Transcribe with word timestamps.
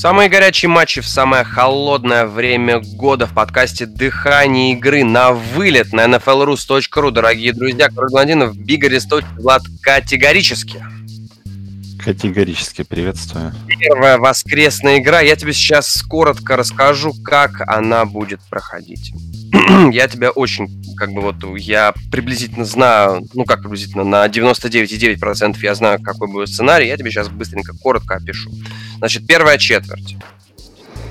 Самые 0.00 0.30
горячие 0.30 0.70
матчи 0.70 1.02
в 1.02 1.06
самое 1.06 1.44
холодное 1.44 2.24
время 2.24 2.80
года 2.80 3.26
в 3.26 3.34
подкасте 3.34 3.84
«Дыхание 3.84 4.72
игры» 4.72 5.04
на 5.04 5.32
вылет 5.32 5.92
на 5.92 6.06
nflrus.ru. 6.06 7.10
Дорогие 7.10 7.52
друзья, 7.52 7.90
Король 7.90 8.08
Блондинов, 8.10 8.56
Биг 8.56 8.82
Арестович, 8.84 9.26
Влад 9.36 9.60
категорически. 9.82 10.82
Категорически 12.02 12.82
приветствую. 12.82 13.52
Первая 13.78 14.18
воскресная 14.18 14.98
игра. 14.98 15.20
Я 15.20 15.36
тебе 15.36 15.52
сейчас 15.52 16.02
коротко 16.02 16.56
расскажу, 16.56 17.12
как 17.22 17.60
она 17.66 18.06
будет 18.06 18.40
проходить. 18.48 19.12
я 19.92 20.08
тебя 20.08 20.30
очень, 20.30 20.82
как 20.96 21.12
бы 21.12 21.20
вот, 21.20 21.36
я 21.58 21.92
приблизительно 22.10 22.64
знаю, 22.64 23.22
ну 23.34 23.44
как 23.44 23.60
приблизительно, 23.62 24.04
на 24.04 24.26
99,9% 24.26 25.56
я 25.60 25.74
знаю, 25.74 26.00
какой 26.02 26.28
будет 26.28 26.48
сценарий. 26.48 26.88
Я 26.88 26.96
тебе 26.96 27.10
сейчас 27.10 27.28
быстренько, 27.28 27.74
коротко 27.74 28.16
опишу. 28.16 28.50
Значит, 28.98 29.26
первая 29.26 29.58
четверть. 29.58 30.16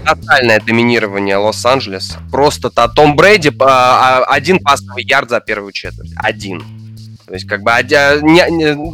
Тотальное 0.05 0.59
доминирование 0.59 1.37
Лос-Анджелеса. 1.37 2.19
Просто 2.31 2.69
-то 2.69 2.89
Том 2.91 3.15
Брейди 3.15 3.51
а, 3.59 4.23
один 4.23 4.59
пасовый 4.59 5.03
ярд 5.03 5.29
за 5.29 5.39
первую 5.39 5.71
четверть. 5.71 6.13
Один. 6.15 6.78
То 7.29 7.35
есть, 7.35 7.47
как 7.47 7.61
бы 7.61 7.71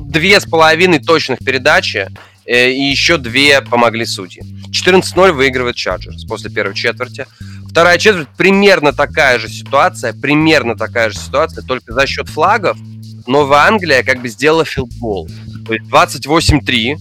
две 0.09 0.39
с 0.41 0.45
половиной 0.45 0.99
точных 0.99 1.39
передачи 1.39 2.09
э, 2.45 2.69
и 2.69 2.81
еще 2.81 3.17
две 3.17 3.61
помогли 3.61 4.05
судьи. 4.05 4.43
14-0 4.71 5.31
выигрывает 5.31 5.77
Чарджерс 5.77 6.25
после 6.25 6.49
первой 6.49 6.75
четверти. 6.75 7.27
Вторая 7.69 7.97
четверть 7.97 8.27
примерно 8.35 8.91
такая 8.91 9.39
же 9.39 9.47
ситуация, 9.47 10.11
примерно 10.11 10.75
такая 10.75 11.11
же 11.11 11.17
ситуация, 11.17 11.63
только 11.63 11.93
за 11.93 12.05
счет 12.07 12.27
флагов 12.27 12.77
Новая 13.25 13.67
Англия 13.67 14.03
как 14.03 14.21
бы 14.21 14.27
сделала 14.27 14.65
филдбол. 14.65 15.29
То 15.65 15.73
есть 15.73 15.89
28-3. 15.89 16.97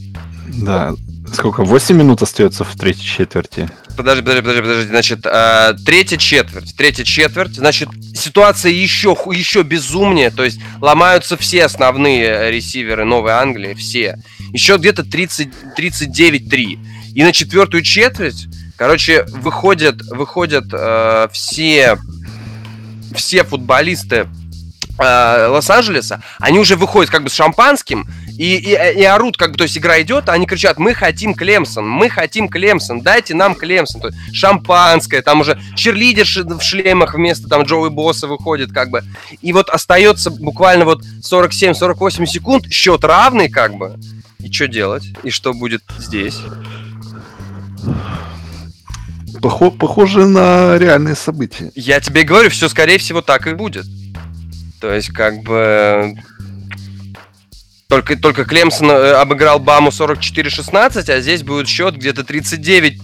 Да, 0.62 0.94
Сколько? 1.32 1.64
8 1.64 1.96
минут 1.96 2.22
остается 2.22 2.62
в 2.62 2.76
третьей 2.76 3.06
четверти. 3.06 3.69
Подожди, 3.97 4.23
подожди, 4.23 4.42
подожди, 4.42 4.62
подожди. 4.62 4.89
Значит, 4.89 5.20
э, 5.25 5.75
третья 5.84 6.17
четверть. 6.17 6.77
Третья 6.77 7.05
четверть. 7.05 7.55
Значит, 7.55 7.89
ситуация 8.14 8.73
еще, 8.73 9.17
еще 9.33 9.62
безумнее. 9.62 10.31
То 10.31 10.45
есть 10.45 10.61
ломаются 10.81 11.37
все 11.37 11.64
основные 11.64 12.50
ресиверы 12.50 13.05
Новой 13.05 13.33
Англии. 13.33 13.75
Все. 13.75 14.19
Еще 14.53 14.77
где-то 14.77 15.03
39-3. 15.03 16.78
И 17.15 17.22
на 17.22 17.33
четвертую 17.33 17.83
четверть, 17.83 18.48
короче, 18.77 19.25
выходят, 19.28 20.03
выходят 20.03 20.65
э, 20.72 21.28
все, 21.33 21.97
все 23.15 23.44
футболисты 23.44 24.28
э, 24.99 25.47
Лос-Анджелеса, 25.47 26.22
они 26.41 26.59
уже 26.59 26.75
выходят 26.75 27.10
как 27.10 27.22
бы 27.22 27.31
с 27.31 27.34
шампанским 27.34 28.09
и, 28.37 28.56
и, 28.56 28.71
и 28.72 29.05
орут, 29.05 29.37
как 29.37 29.53
бы, 29.53 29.56
то 29.56 29.65
есть 29.65 29.78
игра 29.78 30.00
идет, 30.03 30.28
а 30.28 30.33
они 30.33 30.47
кричат, 30.47 30.78
мы 30.78 30.95
хотим 30.95 31.34
Клемсон, 31.34 31.89
мы 31.89 32.09
хотим 32.09 32.49
Клемсон, 32.49 33.00
дайте 33.00 33.34
нам 33.34 33.55
Клемсон. 33.55 34.00
То 34.00 34.09
есть 34.09 34.19
шампанское, 34.34 35.22
там 35.22 35.41
уже 35.41 35.61
черлидер 35.77 36.25
в 36.25 36.61
шлемах 36.62 37.15
вместо 37.15 37.49
там 37.49 37.62
Джоуи 37.62 37.91
Босса 37.91 38.27
выходит, 38.27 38.72
как 38.72 38.91
бы. 38.91 39.05
И 39.41 39.53
вот 39.53 39.71
остается 39.71 40.31
буквально 40.31 40.84
вот 40.84 41.03
47-48 41.22 42.27
секунд, 42.27 42.71
счет 42.71 43.05
равный, 43.05 43.49
как 43.49 43.75
бы. 43.75 43.97
И 44.41 44.53
что 44.53 44.69
делать? 44.69 45.05
И 45.22 45.31
что 45.31 45.55
будет 45.55 45.83
здесь? 45.99 46.39
Похоже 49.41 50.27
на 50.27 50.78
реальные 50.78 51.15
события. 51.15 51.71
Я 51.75 52.01
тебе 52.01 52.22
говорю, 52.22 52.51
все 52.51 52.69
скорее 52.69 52.99
всего 52.99 53.21
так 53.21 53.47
и 53.47 53.55
будет. 53.55 53.87
То 54.81 54.93
есть, 54.93 55.09
как 55.09 55.43
бы... 55.43 56.15
Только, 57.94 58.16
только 58.16 58.44
Клемсон 58.44 58.91
э, 58.91 59.12
обыграл 59.12 59.60
Баму 59.60 59.91
44-16, 59.91 61.09
а 61.12 61.21
здесь 61.21 61.44
будет 61.44 61.69
счет 61.69 61.94
где-то 61.94 62.22
39-6. 62.22 62.99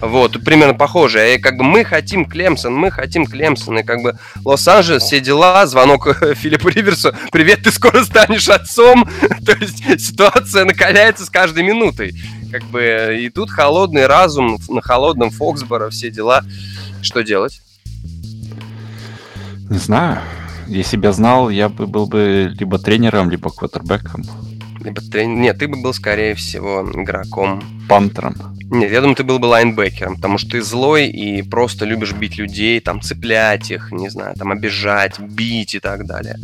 Вот, 0.00 0.44
примерно 0.44 0.74
похоже. 0.74 1.34
И 1.34 1.38
как 1.38 1.56
бы 1.56 1.64
мы 1.64 1.82
хотим 1.82 2.24
Клемсон, 2.24 2.72
мы 2.72 2.92
хотим 2.92 3.26
Клемсон. 3.26 3.80
И 3.80 3.82
как 3.82 4.00
бы 4.02 4.16
Лос-Анджелес, 4.44 5.02
все 5.02 5.18
дела, 5.18 5.66
звонок 5.66 6.16
Филиппу 6.36 6.68
Риверсу. 6.68 7.12
Привет, 7.32 7.64
ты 7.64 7.72
скоро 7.72 8.04
станешь 8.04 8.48
отцом. 8.48 9.10
То 9.44 9.56
есть 9.58 9.82
ситуация 10.00 10.66
накаляется 10.66 11.26
с 11.26 11.28
каждой 11.28 11.64
минутой. 11.64 12.14
Как 12.52 12.62
бы 12.66 13.18
и 13.20 13.28
тут 13.28 13.50
холодный 13.50 14.06
разум 14.06 14.60
на 14.68 14.82
холодном 14.82 15.30
Фоксборо, 15.30 15.90
все 15.90 16.12
дела. 16.12 16.44
Что 17.02 17.24
делать? 17.24 17.60
Не 19.68 19.78
знаю. 19.78 20.20
Если 20.70 20.96
бы 20.96 21.06
я 21.06 21.12
знал, 21.12 21.50
я 21.50 21.68
бы 21.68 21.88
был 21.88 22.06
бы 22.06 22.54
либо 22.56 22.78
тренером, 22.78 23.28
либо 23.28 23.50
квотербеком. 23.50 24.22
Либо 24.78 25.02
тренер... 25.02 25.36
Нет, 25.36 25.58
ты 25.58 25.66
бы 25.66 25.82
был, 25.82 25.92
скорее 25.92 26.36
всего, 26.36 26.88
игроком. 26.94 27.60
Пантером. 27.88 28.36
Нет, 28.70 28.92
я 28.92 29.00
думаю, 29.00 29.16
ты 29.16 29.24
был 29.24 29.40
бы 29.40 29.46
лайнбекером, 29.46 30.14
потому 30.14 30.38
что 30.38 30.52
ты 30.52 30.62
злой 30.62 31.08
и 31.08 31.42
просто 31.42 31.84
любишь 31.84 32.12
бить 32.12 32.38
людей, 32.38 32.78
там, 32.78 33.00
цеплять 33.00 33.72
их, 33.72 33.90
не 33.90 34.08
знаю, 34.08 34.36
там, 34.36 34.52
обижать, 34.52 35.18
бить 35.18 35.74
и 35.74 35.80
так 35.80 36.06
далее. 36.06 36.36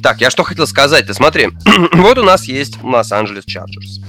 Так, 0.00 0.20
я 0.20 0.30
что 0.30 0.44
хотел 0.44 0.68
сказать 0.68 1.08
Ты 1.08 1.14
смотри. 1.14 1.48
вот 1.92 2.18
у 2.18 2.22
нас 2.22 2.44
есть 2.44 2.80
Лос-Анджелес 2.84 3.44
Чарджерс. 3.46 4.00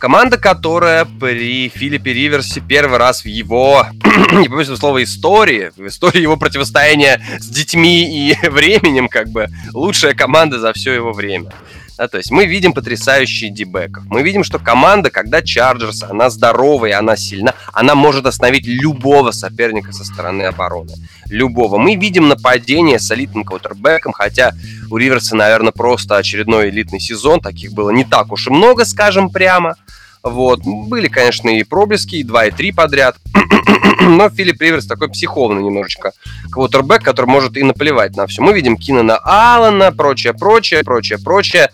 Команда, 0.00 0.38
которая 0.38 1.04
при 1.04 1.68
Филиппе 1.68 2.14
Риверсе 2.14 2.62
первый 2.66 2.98
раз 2.98 3.20
в 3.22 3.26
его, 3.26 3.84
не 4.32 4.48
помню 4.48 4.64
слова, 4.64 5.02
истории, 5.02 5.72
в 5.76 5.86
истории 5.86 6.22
его 6.22 6.38
противостояния 6.38 7.20
с 7.38 7.46
детьми 7.46 8.30
и 8.30 8.34
временем, 8.48 9.08
как 9.08 9.28
бы, 9.28 9.48
лучшая 9.74 10.14
команда 10.14 10.58
за 10.58 10.72
все 10.72 10.94
его 10.94 11.12
время. 11.12 11.52
Да, 12.00 12.08
то 12.08 12.16
есть 12.16 12.30
мы 12.30 12.46
видим 12.46 12.72
потрясающие 12.72 13.50
дебеков. 13.50 14.04
Мы 14.06 14.22
видим, 14.22 14.42
что 14.42 14.58
команда, 14.58 15.10
когда 15.10 15.42
Чарджерс, 15.42 16.04
она 16.04 16.30
здоровая, 16.30 16.98
она 16.98 17.14
сильна, 17.14 17.52
она 17.74 17.94
может 17.94 18.24
остановить 18.24 18.66
любого 18.66 19.32
соперника 19.32 19.92
со 19.92 20.02
стороны 20.06 20.44
обороны. 20.44 20.94
Любого. 21.26 21.76
Мы 21.76 21.96
видим 21.96 22.28
нападение 22.28 22.98
с 22.98 23.10
элитным 23.12 23.44
квотербеком, 23.44 24.14
хотя 24.14 24.54
у 24.90 24.96
Риверса, 24.96 25.36
наверное, 25.36 25.72
просто 25.72 26.16
очередной 26.16 26.70
элитный 26.70 27.00
сезон. 27.00 27.38
Таких 27.38 27.72
было 27.74 27.90
не 27.90 28.04
так 28.04 28.32
уж 28.32 28.46
и 28.46 28.50
много, 28.50 28.86
скажем 28.86 29.28
прямо. 29.28 29.76
Вот. 30.22 30.60
Были, 30.64 31.08
конечно, 31.08 31.50
и 31.50 31.62
проблески, 31.64 32.16
и 32.16 32.22
2, 32.22 32.46
и 32.46 32.50
3 32.50 32.72
подряд. 32.72 33.16
Но 34.00 34.30
Филипп 34.30 34.62
Риверс 34.62 34.86
такой 34.86 35.10
психованный 35.10 35.62
немножечко 35.62 36.12
квотербек, 36.50 37.02
который 37.02 37.26
может 37.26 37.58
и 37.58 37.62
наплевать 37.62 38.16
на 38.16 38.26
все. 38.26 38.40
Мы 38.40 38.54
видим 38.54 38.78
Кинана 38.78 39.18
Аллана, 39.18 39.92
прочее, 39.92 40.32
прочее, 40.32 40.82
прочее, 40.82 41.18
прочее. 41.18 41.70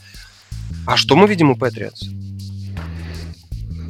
А 0.86 0.96
что 0.96 1.16
мы 1.16 1.26
видим 1.26 1.50
у 1.50 1.56
Патриотс? 1.56 2.04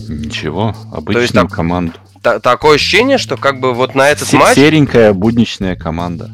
Ничего, 0.08 0.75
обычную 0.93 1.23
есть, 1.23 1.34
так, 1.34 1.50
команду. 1.50 1.94
Та- 2.23 2.38
такое 2.38 2.76
ощущение, 2.76 3.19
что 3.19 3.37
как 3.37 3.61
бы 3.61 3.73
вот 3.75 3.94
на 3.94 4.08
этот 4.08 4.28
С- 4.28 4.32
матч... 4.32 4.55
Серенькая 4.55 5.12
будничная 5.12 5.76
команда. 5.76 6.31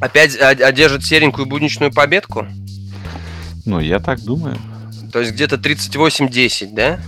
Опять 0.00 0.36
одержит 0.36 1.04
серенькую 1.04 1.46
будничную 1.46 1.92
победку? 1.92 2.46
Ну, 3.64 3.80
я 3.80 3.98
так 4.00 4.20
думаю. 4.22 4.58
То 5.12 5.20
есть 5.20 5.32
где-то 5.32 5.56
38-10, 5.56 6.74
да? 6.74 6.98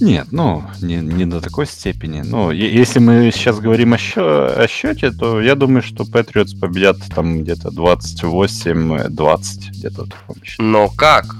Нет, 0.00 0.28
ну, 0.30 0.64
не, 0.80 0.96
не 0.96 1.26
до 1.26 1.42
такой 1.42 1.66
степени. 1.66 2.22
Ну, 2.22 2.50
если 2.50 2.98
мы 2.98 3.30
сейчас 3.32 3.60
говорим 3.60 3.92
о, 3.92 3.98
счё, 3.98 4.50
о 4.56 4.66
счете, 4.66 5.10
то 5.10 5.42
я 5.42 5.54
думаю, 5.54 5.82
что 5.82 6.06
Патриотс 6.06 6.54
победят 6.54 6.96
там 7.14 7.42
где-то 7.42 7.68
28-20, 7.68 9.70
где-то 9.72 10.04
в 10.04 10.08
таком 10.08 10.42
счете. 10.42 10.62
Но 10.62 10.88
как? 10.88 11.36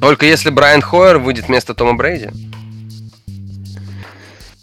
Только 0.00 0.24
если 0.24 0.48
Брайан 0.48 0.80
Хойер 0.80 1.18
выйдет 1.18 1.48
вместо 1.48 1.74
Тома 1.74 1.94
Брейди? 1.94 2.30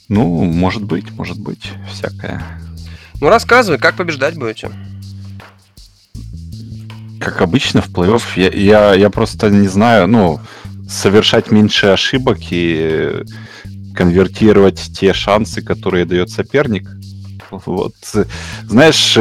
Ну, 0.08 0.44
может 0.44 0.84
быть, 0.84 1.12
может 1.12 1.40
быть, 1.40 1.72
всякое. 1.88 2.42
Ну, 3.22 3.30
рассказывай, 3.30 3.78
как 3.78 3.96
побеждать 3.96 4.38
будете? 4.38 4.72
Как 7.20 7.42
обычно 7.42 7.84
в 7.84 7.90
плей-офф, 7.90 8.24
я, 8.38 8.50
я, 8.50 8.94
я 8.96 9.10
просто 9.12 9.52
не 9.52 9.68
знаю, 9.68 10.08
ну, 10.08 10.40
совершать 10.90 11.52
меньше 11.52 11.88
ошибок 11.88 12.40
и 12.50 13.24
конвертировать 13.96 14.92
те 14.98 15.14
шансы, 15.14 15.62
которые 15.62 16.06
дает 16.06 16.30
соперник. 16.30 16.88
Вот. 17.52 17.94
Знаешь, 18.68 19.18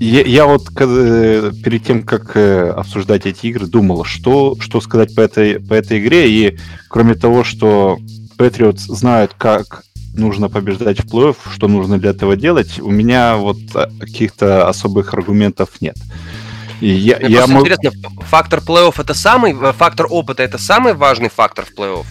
я, 0.00 0.22
я 0.22 0.46
вот 0.46 0.68
перед 0.74 1.84
тем, 1.84 2.02
как 2.02 2.36
э, 2.36 2.70
обсуждать 2.70 3.26
эти 3.26 3.46
игры, 3.46 3.66
думал, 3.66 4.04
что, 4.04 4.56
что 4.58 4.80
сказать 4.80 5.14
по 5.14 5.20
этой, 5.20 5.60
по 5.60 5.74
этой 5.74 6.00
игре. 6.00 6.30
И 6.30 6.58
кроме 6.88 7.14
того, 7.14 7.44
что 7.44 7.98
Patriots 8.38 8.86
знают, 8.88 9.34
как 9.36 9.84
нужно 10.14 10.48
побеждать 10.48 11.00
в 11.00 11.06
плей-офф, 11.06 11.36
что 11.52 11.68
нужно 11.68 11.98
для 11.98 12.10
этого 12.10 12.36
делать, 12.36 12.80
у 12.80 12.90
меня 12.90 13.36
вот 13.36 13.58
а, 13.74 13.90
каких-то 14.00 14.68
особых 14.68 15.14
аргументов 15.14 15.80
нет. 15.80 15.96
Я, 16.80 17.18
Мне 17.18 17.28
я 17.28 17.46
мог... 17.46 17.66
интересно, 17.66 17.92
фактор 18.20 18.60
плей-офф 18.60 18.94
это 18.98 19.14
самый, 19.14 19.52
э, 19.52 19.72
фактор 19.72 20.06
опыта 20.08 20.42
это 20.42 20.58
самый 20.58 20.94
важный 20.94 21.28
фактор 21.28 21.64
в 21.64 21.78
плей-офф? 21.78 22.06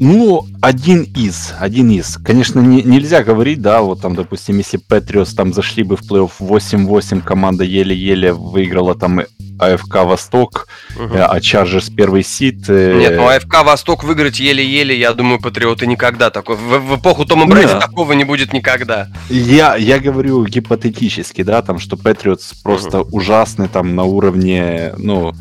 Ну, 0.00 0.46
один 0.60 1.02
из, 1.02 1.54
один 1.58 1.90
из. 1.90 2.16
Конечно, 2.16 2.60
не, 2.60 2.82
нельзя 2.82 3.22
говорить, 3.22 3.62
да, 3.62 3.80
вот 3.80 4.00
там, 4.00 4.16
допустим, 4.16 4.58
если 4.58 4.76
Патриос 4.76 5.34
там 5.34 5.52
зашли 5.52 5.84
бы 5.84 5.96
в 5.96 6.02
плей-офф 6.02 6.32
8-8, 6.40 7.22
команда 7.22 7.64
еле-еле 7.64 8.32
выиграла 8.32 8.94
там 8.96 9.20
АФК 9.58 10.04
Восток, 10.04 10.68
угу. 10.96 11.14
а 11.16 11.40
Чарджерс 11.40 11.90
первый 11.90 12.22
сит. 12.22 12.64
Э, 12.68 12.98
Нет, 12.98 13.16
ну 13.16 13.28
АФК 13.28 13.64
Восток 13.64 14.04
выиграть 14.04 14.40
еле-еле, 14.40 14.98
я 14.98 15.12
думаю, 15.12 15.40
Патриоты 15.40 15.86
никогда 15.86 16.30
такой. 16.30 16.56
В, 16.56 16.78
в 16.78 16.96
эпоху 16.98 17.24
Тома 17.24 17.46
Брэди 17.46 17.68
да. 17.68 17.80
такого 17.80 18.12
не 18.12 18.24
будет 18.24 18.52
никогда. 18.52 19.08
Я, 19.28 19.76
я 19.76 19.98
говорю 19.98 20.44
гипотетически, 20.44 21.42
да, 21.42 21.62
там, 21.62 21.78
что 21.78 21.96
Патриотс 21.96 22.54
просто 22.62 23.00
угу. 23.00 23.16
ужасный 23.16 23.68
там 23.68 23.94
на 23.94 24.04
уровне, 24.04 24.92
ну, 24.96 25.32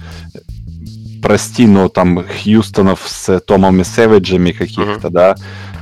прости, 1.23 1.65
но 1.65 1.87
там 1.87 2.23
Хьюстонов 2.23 3.01
с 3.05 3.39
Томами 3.39 3.83
Сэвиджами 3.83 4.51
каких-то, 4.51 5.07
uh-huh. 5.07 5.09
да, 5.09 5.35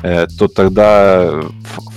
э, 0.03 0.27
то 0.27 0.47
тогда 0.47 1.41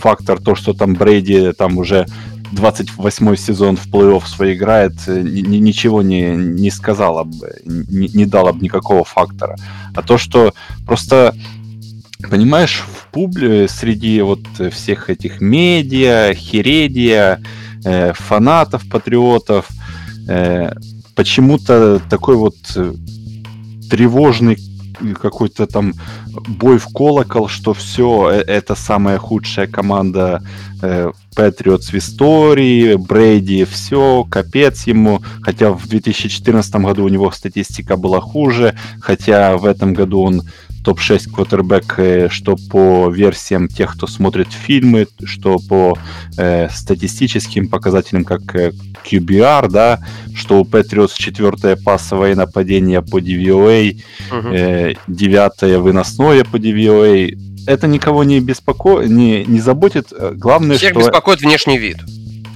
фактор 0.01 0.41
то, 0.41 0.55
что 0.55 0.73
там 0.73 0.95
Брейди 0.95 1.53
там 1.53 1.77
уже 1.77 2.07
28 2.55 3.37
сезон 3.37 3.77
в 3.77 3.87
плей-офф 3.87 4.27
свой 4.27 4.55
играет, 4.55 4.93
э, 5.07 5.21
ни, 5.21 5.59
ничего 5.59 6.03
не, 6.03 6.37
не 6.37 6.71
сказал 6.71 7.25
бы, 7.25 7.55
не, 7.65 8.09
не 8.09 8.27
дал 8.27 8.53
бы 8.53 8.61
никакого 8.61 9.05
фактора. 9.05 9.57
А 9.95 10.03
то, 10.03 10.19
что 10.19 10.55
просто, 10.87 11.35
понимаешь, 12.31 12.83
в 12.87 13.13
публе 13.13 13.69
среди 13.69 14.21
вот 14.23 14.41
всех 14.73 15.11
этих 15.11 15.41
медиа, 15.41 16.35
хередия, 16.35 17.41
э, 17.85 18.13
фанатов, 18.15 18.89
патриотов, 18.89 19.69
э, 20.29 20.73
почему-то 21.15 22.01
такой 22.11 22.37
вот 22.37 22.57
тревожный 23.91 24.59
какой-то 25.21 25.67
там 25.67 25.95
бой 26.49 26.79
в 26.79 26.87
колокол, 26.87 27.49
что 27.49 27.75
все, 27.75 28.31
э, 28.31 28.41
это 28.41 28.75
самая 28.75 29.19
худшая 29.19 29.67
команда 29.67 30.43
э, 30.83 31.11
в 31.91 31.95
истории, 31.95 32.97
Брейди, 32.97 33.65
все, 33.65 34.25
капец 34.29 34.87
ему. 34.87 35.23
Хотя 35.43 35.71
в 35.71 35.87
2014 35.87 36.75
году 36.77 37.05
у 37.05 37.09
него 37.09 37.31
статистика 37.31 37.97
была 37.97 38.21
хуже, 38.21 38.77
хотя 39.01 39.57
в 39.57 39.65
этом 39.65 39.95
году 39.95 40.23
он 40.23 40.43
топ-6 40.85 41.31
квотербек, 41.33 41.95
э, 41.99 42.29
что 42.31 42.57
по 42.71 43.09
версиям 43.09 43.69
тех, 43.69 43.95
кто 43.95 44.07
смотрит 44.07 44.53
фильмы, 44.53 45.07
что 45.25 45.59
по 45.59 45.99
э, 46.37 46.69
статистическим 46.69 47.69
показателям, 47.69 48.25
как 48.25 48.55
э, 48.55 48.73
QBR, 49.05 49.71
да, 49.71 50.01
что 50.35 50.61
у 50.61 50.65
Patriots 50.65 51.13
четвертое 51.17 51.77
пассовое 51.77 52.37
нападение 52.37 53.01
по 53.03 53.19
DVOA, 53.19 53.97
угу. 54.31 54.49
э, 54.53 54.95
девятое 55.09 55.79
выносное 55.79 56.45
по 56.45 56.57
DVOA. 56.57 57.37
Это 57.67 57.87
никого 57.87 58.23
не 58.25 58.41
беспокоит, 58.41 59.09
не, 59.09 59.45
не 59.47 59.61
заботит. 59.61 60.13
Главное, 60.33 60.77
Всех 60.77 60.91
что... 60.91 61.01
беспокоит 61.01 61.41
внешний 61.41 61.79
вид. 61.79 61.97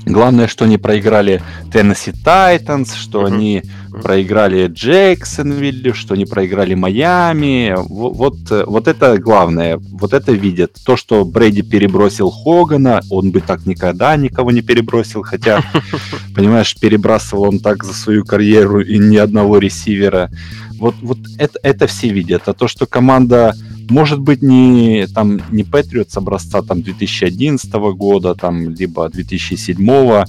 Главное, 0.05 0.49
что 0.49 0.65
они 0.65 0.79
проиграли 0.79 1.43
Tennessee 1.71 2.15
Titans, 2.25 2.95
что 2.95 3.23
uh-huh. 3.23 3.27
они 3.27 3.63
проиграли 4.03 4.69
Джексонвилле, 4.69 5.93
что 5.93 6.15
они 6.15 6.25
проиграли 6.25 6.75
Майами. 6.75 7.75
Вот, 7.77 8.37
вот 8.51 8.89
это 8.89 9.19
главное. 9.19 9.79
Вот 9.79 10.13
это 10.13 10.33
видят. 10.33 10.77
То, 10.85 10.97
что 10.97 11.25
Брэди 11.25 11.63
перебросил 11.63 12.31
Хогана, 12.31 13.01
он 13.11 13.31
бы 13.31 13.41
так 13.41 13.67
никогда 13.67 14.17
никого 14.17 14.51
не 14.51 14.63
перебросил, 14.63 15.23
хотя, 15.23 15.63
понимаешь, 16.35 16.77
перебрасывал 16.79 17.45
он 17.45 17.59
так 17.61 17.85
за 17.85 17.93
свою 17.93 18.25
карьеру 18.25 18.81
и 18.81 18.99
ни 18.99 19.17
одного 19.17 19.59
ресивера. 19.59 20.31
Вот, 20.79 20.95
вот 21.03 21.19
это, 21.39 21.59
это 21.63 21.87
все 21.87 22.09
видят. 22.09 22.43
А 22.47 22.55
то, 22.55 22.69
что 22.69 22.87
команда 22.87 23.55
может 23.91 24.21
быть, 24.21 24.43
не, 24.43 25.07
там, 25.07 25.41
не 25.51 25.63
Patriots 25.63 26.17
образца 26.17 26.61
там, 26.63 26.83
2011 26.83 27.73
года, 27.73 28.35
там, 28.35 28.69
либо 28.71 29.09
2007 29.09 30.25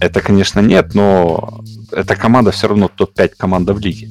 это, 0.00 0.20
конечно, 0.20 0.60
нет, 0.60 0.94
но 0.94 1.62
эта 1.92 2.16
команда 2.16 2.50
все 2.50 2.68
равно 2.68 2.88
топ-5 2.88 3.32
команда 3.36 3.74
в 3.74 3.80
лиге. 3.80 4.08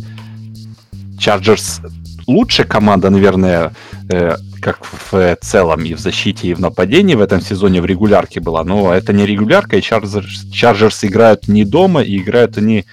Chargers 1.20 1.82
лучшая 2.28 2.68
команда, 2.68 3.10
наверное, 3.10 3.74
э, 4.10 4.36
как 4.62 4.80
в 4.84 5.38
целом 5.42 5.84
и 5.86 5.94
в 5.94 6.00
защите, 6.00 6.50
и 6.50 6.54
в 6.54 6.60
нападении 6.60 7.16
в 7.16 7.22
этом 7.22 7.42
сезоне 7.42 7.82
в 7.82 7.86
регулярке 7.86 8.40
была, 8.40 8.64
но 8.64 8.94
это 8.94 9.14
не 9.14 9.26
регулярка, 9.26 9.78
и 9.78 9.82
Chargers, 9.82 10.24
Chargers 10.52 11.08
играют 11.08 11.48
не 11.48 11.64
дома, 11.64 12.02
и 12.02 12.18
играют 12.18 12.58
они 12.58 12.86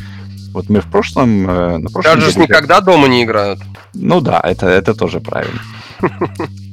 вот 0.53 0.69
мы 0.69 0.81
в 0.81 0.91
прошлом... 0.91 1.51
Э, 1.51 1.79
на 1.79 1.91
прошлом 1.91 2.21
деле... 2.21 2.43
никогда 2.43 2.81
дома 2.81 3.09
не 3.09 3.25
играют. 3.25 3.61
Ну 3.93 4.21
да, 4.21 4.41
это, 4.43 4.69
это 4.69 4.95
тоже 4.95 5.21
правильно. 5.21 5.61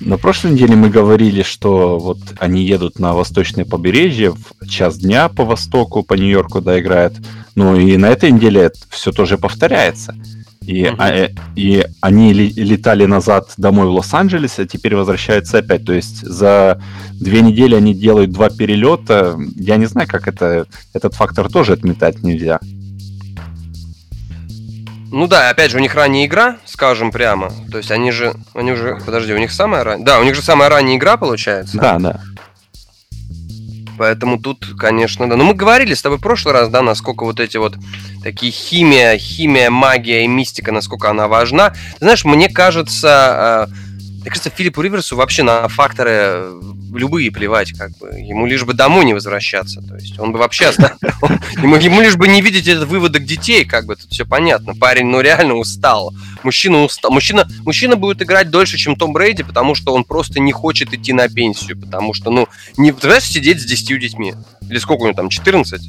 На 0.00 0.18
прошлой 0.18 0.52
неделе 0.52 0.74
мы 0.76 0.90
говорили, 0.90 1.42
что 1.42 1.98
вот 1.98 2.18
они 2.38 2.64
едут 2.64 2.98
на 2.98 3.14
восточное 3.14 3.64
побережье 3.64 4.32
в 4.32 4.68
час 4.68 4.98
дня 4.98 5.28
по 5.28 5.44
востоку, 5.44 6.02
по 6.02 6.14
Нью-Йорку, 6.14 6.60
да, 6.60 6.80
играют. 6.80 7.14
Ну 7.54 7.76
и 7.76 7.96
на 7.96 8.06
этой 8.06 8.30
неделе 8.30 8.70
все 8.90 9.12
тоже 9.12 9.38
повторяется. 9.38 10.14
И, 10.66 10.88
угу. 10.88 10.96
а, 10.98 11.28
и 11.54 11.86
они 12.00 12.32
летали 12.32 13.06
назад 13.06 13.52
домой 13.56 13.86
в 13.86 13.90
Лос-Анджелес, 13.90 14.58
а 14.58 14.66
теперь 14.66 14.96
возвращаются 14.96 15.58
опять. 15.58 15.84
То 15.84 15.92
есть 15.92 16.22
за 16.22 16.82
две 17.12 17.40
недели 17.40 17.76
они 17.76 17.94
делают 17.94 18.32
два 18.32 18.50
перелета. 18.50 19.38
Я 19.54 19.76
не 19.76 19.86
знаю, 19.86 20.08
как 20.08 20.26
это 20.26 20.66
этот 20.92 21.14
фактор 21.14 21.48
тоже 21.48 21.72
отметать 21.72 22.22
нельзя. 22.24 22.58
Ну 25.16 25.28
да, 25.28 25.48
опять 25.48 25.70
же, 25.70 25.78
у 25.78 25.80
них 25.80 25.94
ранняя 25.94 26.26
игра, 26.26 26.58
скажем 26.66 27.10
прямо. 27.10 27.50
То 27.72 27.78
есть 27.78 27.90
они 27.90 28.10
же, 28.10 28.34
они 28.52 28.72
уже, 28.72 29.00
подожди, 29.02 29.32
у 29.32 29.38
них 29.38 29.50
самая 29.50 29.82
ранняя, 29.82 30.04
да, 30.04 30.20
у 30.20 30.24
них 30.24 30.34
же 30.34 30.42
самая 30.42 30.68
ранняя 30.68 30.98
игра 30.98 31.16
получается. 31.16 31.78
Да, 31.78 31.98
да. 31.98 32.20
Поэтому 33.96 34.38
тут, 34.38 34.74
конечно, 34.78 35.26
да. 35.26 35.36
Но 35.36 35.44
мы 35.44 35.54
говорили 35.54 35.94
с 35.94 36.02
тобой 36.02 36.18
в 36.18 36.20
прошлый 36.20 36.52
раз, 36.52 36.68
да, 36.68 36.82
насколько 36.82 37.24
вот 37.24 37.40
эти 37.40 37.56
вот 37.56 37.76
такие 38.22 38.52
химия, 38.52 39.16
химия, 39.16 39.70
магия 39.70 40.22
и 40.22 40.28
мистика, 40.28 40.70
насколько 40.70 41.08
она 41.08 41.28
важна. 41.28 41.70
Ты 41.70 42.00
знаешь, 42.00 42.26
мне 42.26 42.50
кажется, 42.50 43.68
э, 43.70 43.74
мне 44.26 44.32
кажется, 44.32 44.50
Филиппу 44.50 44.82
Риверсу 44.82 45.14
вообще 45.14 45.44
на 45.44 45.68
факторы 45.68 46.10
э, 46.12 46.60
любые 46.92 47.30
плевать, 47.30 47.70
как 47.78 47.96
бы. 47.98 48.08
Ему 48.18 48.46
лишь 48.46 48.64
бы 48.64 48.74
домой 48.74 49.04
не 49.04 49.14
возвращаться. 49.14 49.80
То 49.82 49.94
есть 49.94 50.18
он 50.18 50.32
бы 50.32 50.40
вообще 50.40 50.64
ему, 51.62 51.76
ему 51.76 52.00
лишь 52.00 52.16
бы 52.16 52.26
не 52.26 52.42
видеть 52.42 52.66
этот 52.66 52.88
выводок 52.88 53.24
детей, 53.24 53.64
как 53.64 53.86
бы 53.86 53.94
тут 53.94 54.10
все 54.10 54.26
понятно. 54.26 54.74
Парень, 54.74 55.06
ну 55.06 55.20
реально 55.20 55.54
устал. 55.54 56.12
Мужчина 56.42 56.82
устал. 56.82 57.12
Мужчина, 57.12 57.48
мужчина 57.64 57.94
будет 57.94 58.20
играть 58.20 58.50
дольше, 58.50 58.78
чем 58.78 58.96
Том 58.96 59.12
Брейди, 59.12 59.44
потому 59.44 59.76
что 59.76 59.94
он 59.94 60.02
просто 60.02 60.40
не 60.40 60.50
хочет 60.50 60.92
идти 60.92 61.12
на 61.12 61.28
пенсию. 61.28 61.78
Потому 61.80 62.12
что, 62.12 62.32
ну, 62.32 62.48
не 62.76 62.90
знаешь, 63.00 63.22
сидеть 63.22 63.62
с 63.62 63.64
10 63.64 64.00
детьми. 64.00 64.34
Или 64.68 64.78
сколько 64.78 65.02
у 65.02 65.04
него 65.04 65.14
там, 65.14 65.28
14? 65.28 65.80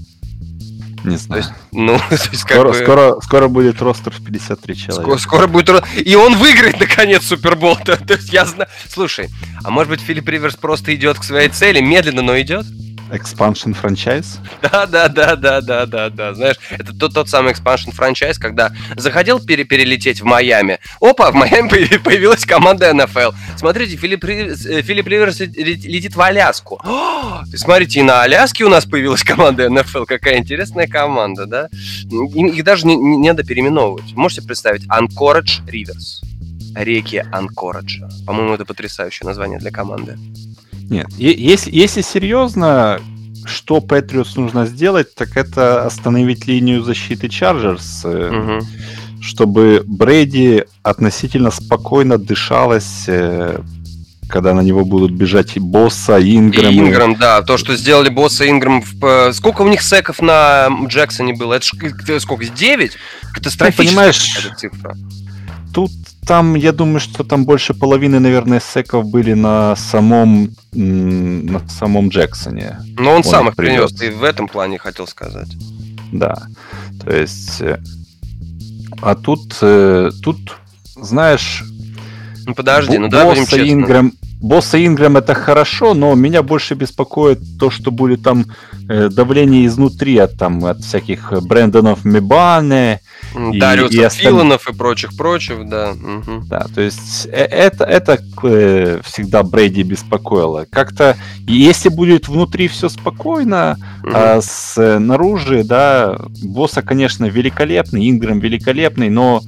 Не 1.03 1.17
знаю. 1.17 1.43
То 1.43 1.49
есть, 1.49 1.61
ну, 1.71 1.97
то 2.09 2.15
есть, 2.15 2.37
скоро, 2.39 2.69
бы... 2.69 2.75
скоро, 2.75 3.15
скоро 3.21 3.47
будет 3.47 3.81
ростер 3.81 4.13
в 4.13 4.23
53 4.23 4.75
человека. 4.75 5.01
Скоро, 5.01 5.17
скоро 5.17 5.47
будет 5.47 5.69
И 5.95 6.15
он 6.15 6.37
выиграет, 6.37 6.79
наконец, 6.79 7.25
Супербол. 7.25 7.77
То, 7.77 7.97
то 8.05 8.13
есть 8.15 8.31
я 8.33 8.45
знаю... 8.45 8.69
Слушай, 8.89 9.29
а 9.63 9.69
может 9.69 9.89
быть 9.89 10.01
Филипп 10.01 10.27
Риверс 10.29 10.55
просто 10.55 10.95
идет 10.95 11.19
к 11.19 11.23
своей 11.23 11.49
цели, 11.49 11.79
медленно, 11.81 12.21
но 12.21 12.39
идет? 12.39 12.65
Expansion 13.11 13.73
франчайз? 13.73 14.39
Да, 14.61 14.85
да, 14.85 15.07
да, 15.07 15.35
да, 15.35 15.61
да, 15.61 15.85
да, 15.85 16.09
да. 16.09 16.33
Знаешь, 16.33 16.57
это 16.71 16.97
тот, 16.97 17.13
тот 17.13 17.29
самый 17.29 17.53
expansion 17.53 17.91
франчайз, 17.91 18.37
когда 18.37 18.71
захотел 18.95 19.39
пере 19.39 19.63
перелететь 19.63 20.21
в 20.21 20.25
Майами. 20.25 20.79
Опа, 20.99 21.31
в 21.31 21.35
Майами 21.35 21.97
появилась 21.97 22.45
команда 22.45 22.93
НФЛ. 22.93 23.31
Смотрите, 23.57 23.95
Филипп, 23.95 24.23
э, 24.25 24.81
Филипп 24.81 25.07
Риверс 25.07 25.39
летит 25.39 26.15
в 26.15 26.21
Аляску. 26.21 26.81
О, 26.83 27.43
смотрите, 27.55 28.01
и 28.01 28.03
на 28.03 28.23
Аляске 28.23 28.65
у 28.65 28.69
нас 28.69 28.85
появилась 28.85 29.23
команда 29.23 29.69
НФЛ. 29.69 30.05
Какая 30.05 30.37
интересная 30.37 30.87
команда, 30.87 31.45
да? 31.45 31.69
Их 32.09 32.63
даже 32.63 32.85
не, 32.87 32.95
не 32.95 33.29
надо 33.29 33.43
переименовывать. 33.43 34.13
Можете 34.13 34.41
представить? 34.41 34.83
Анкорадж 34.89 35.59
Риверс. 35.67 36.21
Реки 36.75 37.23
Анкораджа. 37.31 38.09
По-моему, 38.25 38.53
это 38.53 38.65
потрясающее 38.65 39.25
название 39.25 39.59
для 39.59 39.71
команды. 39.71 40.17
Нет, 40.89 41.07
если, 41.17 41.75
если 41.75 42.01
серьезно, 42.01 42.99
что 43.45 43.81
Патриотс 43.81 44.35
нужно 44.35 44.65
сделать, 44.65 45.13
так 45.15 45.35
это 45.35 45.85
остановить 45.85 46.47
линию 46.47 46.83
защиты 46.83 47.29
Чарджерс, 47.29 48.05
угу. 48.05 48.59
чтобы 49.21 49.83
Брейди 49.85 50.63
относительно 50.83 51.51
спокойно 51.51 52.17
дышалось, 52.17 53.05
э, 53.07 53.59
когда 54.29 54.53
на 54.53 54.61
него 54.61 54.85
будут 54.85 55.11
бежать 55.11 55.55
и 55.55 55.59
Босса, 55.59 56.17
и 56.17 56.37
Инграм. 56.37 56.71
И 56.71 56.79
Инграм, 56.79 57.15
да. 57.15 57.41
То, 57.41 57.57
что 57.57 57.75
сделали 57.75 58.09
Босса 58.09 58.45
и 58.45 58.49
Инграм. 58.49 58.81
В... 58.81 59.31
Сколько 59.33 59.61
у 59.61 59.67
них 59.67 59.81
секов 59.81 60.21
на 60.21 60.69
Джексоне 60.87 61.33
было? 61.33 61.55
Это 61.55 61.65
ж, 61.65 62.19
сколько? 62.19 62.45
9? 62.45 62.91
Катастрофическая 63.33 63.85
ну, 63.85 63.89
понимаешь, 63.89 64.49
цифра. 64.57 64.95
Тут 65.73 65.91
там, 66.25 66.55
я 66.55 66.71
думаю, 66.71 66.99
что 66.99 67.23
там 67.23 67.45
больше 67.45 67.73
половины, 67.73 68.19
наверное, 68.19 68.59
секов 68.59 69.05
были 69.09 69.33
на 69.33 69.75
самом, 69.75 70.51
на 70.73 71.67
самом 71.69 72.09
Джексоне. 72.09 72.79
Но 72.97 73.11
он, 73.11 73.17
он 73.17 73.23
сам 73.23 73.47
их 73.47 73.55
принес, 73.55 73.91
ты 73.93 74.11
в 74.11 74.23
этом 74.23 74.47
плане 74.47 74.77
хотел 74.77 75.07
сказать. 75.07 75.49
Да, 76.11 76.35
то 77.03 77.15
есть... 77.15 77.61
Э, 77.61 77.79
а 79.01 79.15
тут, 79.15 79.57
э, 79.61 80.09
тут, 80.23 80.57
знаешь, 80.95 81.63
Ну 82.45 82.55
подожди, 82.55 82.97
ну 82.97 83.09
давай 83.09 83.39
будем. 83.39 83.81
Ингрэм, 83.81 84.13
Босса 84.39 84.83
Ингрэм 84.85 85.17
это 85.17 85.33
хорошо, 85.33 85.95
но 85.95 86.13
меня 86.13 86.43
больше 86.43 86.75
беспокоит 86.75 87.39
то, 87.59 87.71
что 87.71 87.89
будет 87.89 88.21
там 88.21 88.45
э, 88.87 89.09
давление 89.09 89.65
изнутри 89.65 90.17
от 90.17 90.37
там 90.37 90.63
от 90.65 90.79
всяких 90.81 91.33
Брэндонов 91.41 92.05
Мебане, 92.05 93.01
Дариуса 93.33 94.03
и, 94.03 94.05
и. 94.05 94.09
Филанов 94.09 94.69
и 94.69 94.73
прочих-прочих, 94.73 95.67
да. 95.67 95.91
Угу. 95.91 96.45
Да, 96.47 96.67
то 96.73 96.81
есть 96.81 97.25
э, 97.25 97.45
это, 97.45 97.83
это 97.83 98.19
э, 98.43 99.01
всегда 99.03 99.41
Брейди 99.41 99.81
беспокоило. 99.81 100.67
Как-то, 100.69 101.17
если 101.47 101.89
будет 101.89 102.27
внутри 102.27 102.67
все 102.67 102.89
спокойно, 102.89 103.77
угу. 104.03 104.11
а 104.13 104.39
снаружи, 104.43 105.63
да, 105.63 106.15
босса, 106.43 106.83
конечно, 106.83 107.25
великолепный, 107.25 108.07
Ингрэм 108.07 108.39
великолепный, 108.39 109.09
но 109.09 109.41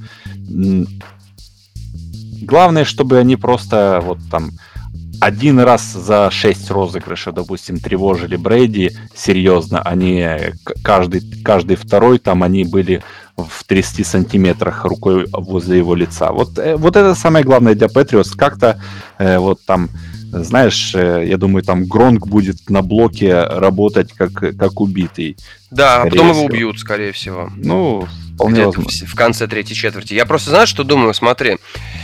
главное, 2.42 2.84
чтобы 2.84 3.18
они 3.18 3.36
просто 3.36 4.00
вот 4.02 4.18
там 4.30 4.50
один 5.20 5.60
раз 5.60 5.92
за 5.92 6.30
шесть 6.30 6.70
розыгрышей, 6.70 7.32
допустим, 7.32 7.78
тревожили 7.78 8.36
Брейди 8.36 8.92
серьезно, 9.14 9.82
они 9.82 10.26
каждый, 10.82 11.22
каждый 11.42 11.76
второй 11.76 12.18
там 12.18 12.42
они 12.42 12.64
были 12.64 13.02
в 13.36 13.64
30 13.64 14.06
сантиметрах 14.06 14.84
рукой 14.84 15.26
возле 15.32 15.78
его 15.78 15.94
лица. 15.94 16.32
Вот, 16.32 16.58
э, 16.58 16.76
вот 16.76 16.96
это 16.96 17.14
самое 17.14 17.44
главное 17.44 17.74
для 17.74 17.88
Патриотс. 17.88 18.32
Как-то 18.32 18.80
э, 19.18 19.38
вот 19.38 19.60
там, 19.64 19.90
знаешь, 20.32 20.94
э, 20.94 21.26
я 21.26 21.36
думаю, 21.36 21.62
там 21.62 21.86
Гронк 21.86 22.26
будет 22.26 22.68
на 22.68 22.82
блоке 22.82 23.42
работать 23.42 24.12
как, 24.12 24.32
как 24.32 24.80
убитый. 24.80 25.36
Да, 25.70 26.02
а 26.02 26.04
потом 26.04 26.18
всего. 26.18 26.30
его 26.30 26.44
убьют, 26.46 26.78
скорее 26.78 27.12
всего. 27.12 27.50
Ну, 27.56 28.06
вполне 28.40 28.66
возможно. 28.66 29.06
В, 29.06 29.10
в 29.10 29.14
конце 29.14 29.46
третьей 29.46 29.76
четверти. 29.76 30.14
Я 30.14 30.26
просто, 30.26 30.50
знаешь, 30.50 30.68
что 30.68 30.84
думаю? 30.84 31.14
Смотри, 31.14 31.58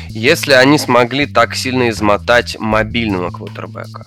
если 0.09 0.53
они 0.53 0.79
смогли 0.79 1.27
так 1.27 1.55
сильно 1.55 1.89
измотать 1.91 2.57
мобильного 2.59 3.31
квотербека. 3.31 4.07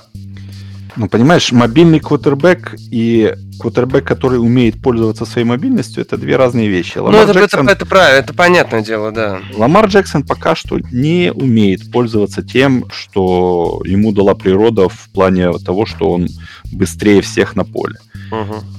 Ну, 0.95 1.07
понимаешь, 1.07 1.51
мобильный 1.51 1.99
квотербек 1.99 2.75
и 2.91 3.33
квотербек, 3.59 4.05
который 4.05 4.37
умеет 4.37 4.81
пользоваться 4.81 5.25
своей 5.25 5.45
мобильностью, 5.45 6.01
это 6.01 6.17
две 6.17 6.35
разные 6.35 6.67
вещи. 6.67 6.97
Ламар 6.97 7.25
ну, 7.25 7.31
это, 7.31 7.39
Джексон, 7.39 7.65
это, 7.67 7.71
это 7.71 7.85
правильно, 7.85 8.19
это 8.19 8.33
понятное 8.33 8.81
дело, 8.81 9.11
да. 9.11 9.39
Ламар 9.55 9.85
Джексон 9.85 10.23
пока 10.23 10.55
что 10.55 10.79
не 10.91 11.31
умеет 11.33 11.91
пользоваться 11.91 12.41
тем, 12.41 12.85
что 12.91 13.81
ему 13.85 14.11
дала 14.11 14.33
природа 14.33 14.89
в 14.89 15.09
плане 15.13 15.53
того, 15.59 15.85
что 15.85 16.11
он 16.11 16.27
быстрее 16.71 17.21
всех 17.21 17.55
на 17.55 17.63
поле. 17.63 17.95
Угу. 18.31 18.78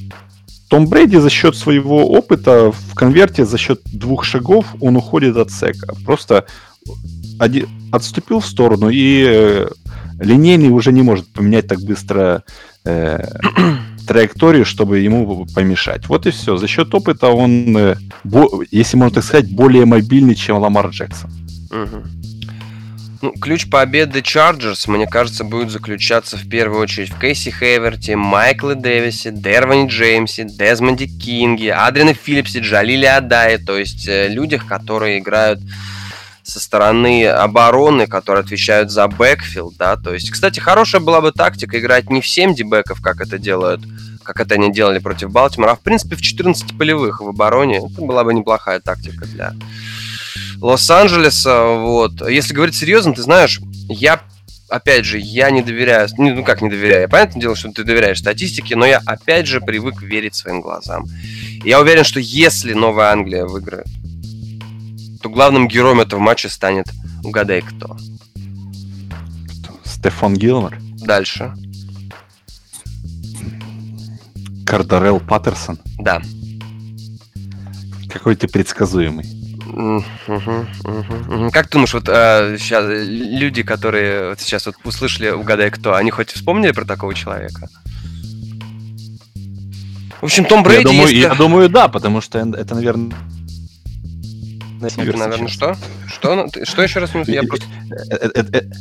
Том 0.71 0.87
Брейди 0.87 1.19
за 1.19 1.31
счет 1.31 1.57
своего 1.57 2.07
опыта 2.07 2.71
в 2.71 2.95
конверте, 2.95 3.45
за 3.45 3.59
счет 3.59 3.81
двух 3.93 4.23
шагов, 4.25 4.67
он 4.81 4.97
уходит 4.97 5.37
от 5.37 5.51
сека. 5.51 5.97
Просто 6.07 6.47
один, 7.41 7.69
отступил 7.91 8.39
в 8.39 8.47
сторону, 8.47 8.89
и 8.89 9.25
э, 9.27 9.69
линейный 10.21 10.69
уже 10.69 10.93
не 10.93 11.03
может 11.03 11.27
поменять 11.33 11.67
так 11.67 11.81
быстро 11.81 12.45
э, 12.85 13.19
траекторию, 14.07 14.65
чтобы 14.65 15.01
ему 15.01 15.45
помешать. 15.53 16.07
Вот 16.07 16.29
и 16.29 16.31
все. 16.31 16.57
За 16.57 16.69
счет 16.69 16.95
опыта 16.95 17.31
он, 17.31 17.77
э, 17.77 17.97
бо, 18.23 18.63
если 18.71 18.97
можно 18.97 19.17
так 19.17 19.25
сказать, 19.25 19.53
более 19.53 19.87
мобильный, 19.87 20.37
чем 20.37 20.59
Ламар 20.59 20.91
Джексон. 20.91 21.33
Угу. 21.73 22.40
Ну, 23.23 23.33
ключ 23.33 23.69
победы 23.69 24.21
Chargers, 24.21 24.91
мне 24.91 25.07
кажется, 25.07 25.45
будет 25.45 25.71
заключаться 25.71 26.39
в 26.39 26.49
первую 26.49 26.81
очередь 26.81 27.13
в 27.13 27.19
Кейси 27.19 27.51
Хейворде, 27.51 28.17
Майкле 28.17 28.75
Дэвисе, 28.75 29.31
Дервине 29.31 29.89
Джеймсе, 29.89 30.45
Дезмонде 30.45 31.07
Кинге, 31.07 31.75
Адриане 31.75 32.15
Филлипсе, 32.15 32.61
Джалиле 32.61 33.11
Аддае, 33.11 33.59
то 33.59 33.77
есть 33.77 34.09
э, 34.09 34.29
людях, 34.29 34.67
которые 34.67 35.19
играют 35.19 35.61
со 36.43 36.61
стороны 36.61 37.27
обороны, 37.27 38.07
которые 38.07 38.43
отвечают 38.43 38.91
за 38.91 39.07
backfield, 39.07 39.77
да, 39.77 39.97
то 39.97 40.15
есть, 40.15 40.31
кстати, 40.31 40.59
хорошая 40.59 41.03
была 41.03 41.21
бы 41.21 41.31
тактика 41.31 41.79
играть 41.79 42.09
не 42.09 42.23
в 42.23 42.27
7 42.27 42.55
дебеков, 42.55 43.03
как 43.03 43.21
это 43.21 43.39
делают, 43.39 43.83
как 44.23 44.41
это 44.41 44.55
они 44.55 44.73
делали 44.73 44.99
против 44.99 45.31
Балтимора, 45.31 45.73
а 45.73 45.77
в 45.77 45.81
принципе 45.81 46.17
в 46.17 46.23
14 46.23 46.79
полевых 46.79 47.21
в 47.21 47.29
обороне. 47.29 47.83
Это 47.87 48.01
была 48.01 48.25
бы 48.25 48.33
неплохая 48.33 48.81
тактика 48.81 49.27
для 49.27 49.53
Лос-Анджелеса, 50.61 51.65
вот. 51.77 52.29
Если 52.29 52.55
говорить 52.55 52.75
серьезно, 52.75 53.15
ты 53.15 53.23
знаешь, 53.23 53.61
я 53.89 54.21
опять 54.71 55.05
же, 55.05 55.19
я 55.19 55.51
не 55.51 55.63
доверяю, 55.63 56.09
ну 56.17 56.45
как 56.45 56.63
не 56.63 56.71
доверяю, 56.71 57.09
понятное 57.09 57.41
дело, 57.41 57.57
что 57.57 57.73
ты 57.73 57.85
доверяешь 57.85 58.21
статистике, 58.21 58.77
но 58.77 58.87
я 58.87 59.03
опять 59.05 59.47
же 59.47 59.61
привык 59.61 60.01
верить 60.01 60.35
своим 60.35 60.61
глазам. 60.61 61.05
Я 61.65 61.81
уверен, 61.81 62.05
что 62.05 62.21
если 62.21 62.73
Новая 62.73 63.11
Англия 63.13 63.45
выиграет, 63.45 63.89
то 65.23 65.29
главным 65.29 65.69
героем 65.69 66.01
этого 66.01 66.21
матча 66.21 66.49
станет, 66.49 66.87
угадай 67.23 67.61
кто. 67.61 67.97
Стефан 69.85 70.35
Гилмор. 70.35 70.79
Дальше. 71.01 71.53
Кардарел 74.65 75.21
Паттерсон. 75.21 75.79
Да. 75.99 76.23
Какой 78.09 78.37
ты 78.37 78.49
предсказуемый. 78.49 79.40
Как 81.53 81.67
ты 81.67 81.73
думаешь, 81.73 81.95
вот 81.95 82.09
а, 82.09 82.57
сейчас 82.59 82.85
люди, 82.89 83.63
которые 83.63 84.31
вот 84.31 84.41
сейчас 84.41 84.67
вот 84.67 84.77
услышали 84.85 85.31
«Угадай 85.31 85.71
кто», 85.71 85.95
они 85.95 86.11
хоть 86.11 86.31
вспомнили 86.31 86.73
про 86.73 86.85
такого 86.85 87.15
человека? 87.15 87.69
В 90.21 90.25
общем, 90.25 90.45
Том 90.45 90.63
Брейди... 90.63 90.83
Я 90.83 90.89
думаю, 90.89 91.09
если... 91.09 91.21
я 91.21 91.35
думаю 91.35 91.69
да, 91.69 91.89
потому 91.89 92.21
что 92.21 92.39
это, 92.39 92.75
наверное, 92.75 93.17
это, 94.83 95.01
наверное, 95.17 95.49
что? 95.49 95.77
Что, 96.21 96.49
что 96.65 96.83
еще 96.83 97.01
раз? 97.01 97.11
Я 97.27 97.43
просто... 97.45 97.67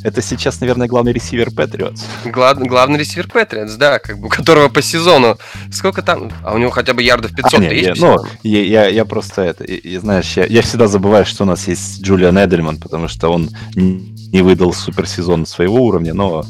Это 0.03 0.22
сейчас, 0.22 0.60
наверное, 0.60 0.88
главный 0.88 1.13
ресивер 1.13 1.51
Патриотс. 1.51 2.03
Главный 2.25 3.00
ресивер 3.00 3.29
Патриотс, 3.29 3.75
да, 3.75 4.00
как 4.00 4.19
бы, 4.19 4.27
у 4.27 4.29
которого 4.29 4.67
по 4.67 4.81
сезону... 4.81 5.38
Сколько 5.72 6.01
там? 6.01 6.31
А 6.43 6.53
у 6.53 6.58
него 6.58 6.69
хотя 6.69 6.93
бы 6.93 7.01
ярдов 7.01 7.34
500 7.34 7.60
а, 7.60 7.63
есть? 7.63 8.01
ну, 8.01 8.17
я, 8.43 8.88
я 8.88 9.05
просто 9.05 9.43
это... 9.43 9.63
И, 9.63 9.98
знаешь, 9.98 10.34
я, 10.36 10.46
я 10.46 10.62
всегда 10.62 10.88
забываю, 10.88 11.25
что 11.25 11.43
у 11.43 11.48
нас 11.48 11.67
есть 11.67 12.01
Джулиан 12.01 12.38
Эдельман, 12.38 12.77
потому 12.77 13.08
что 13.08 13.29
он 13.29 13.50
не 13.75 14.41
выдал 14.41 14.74
суперсезон 14.74 15.46
своего 15.46 15.84
уровня, 15.84 16.13
но 16.13 16.43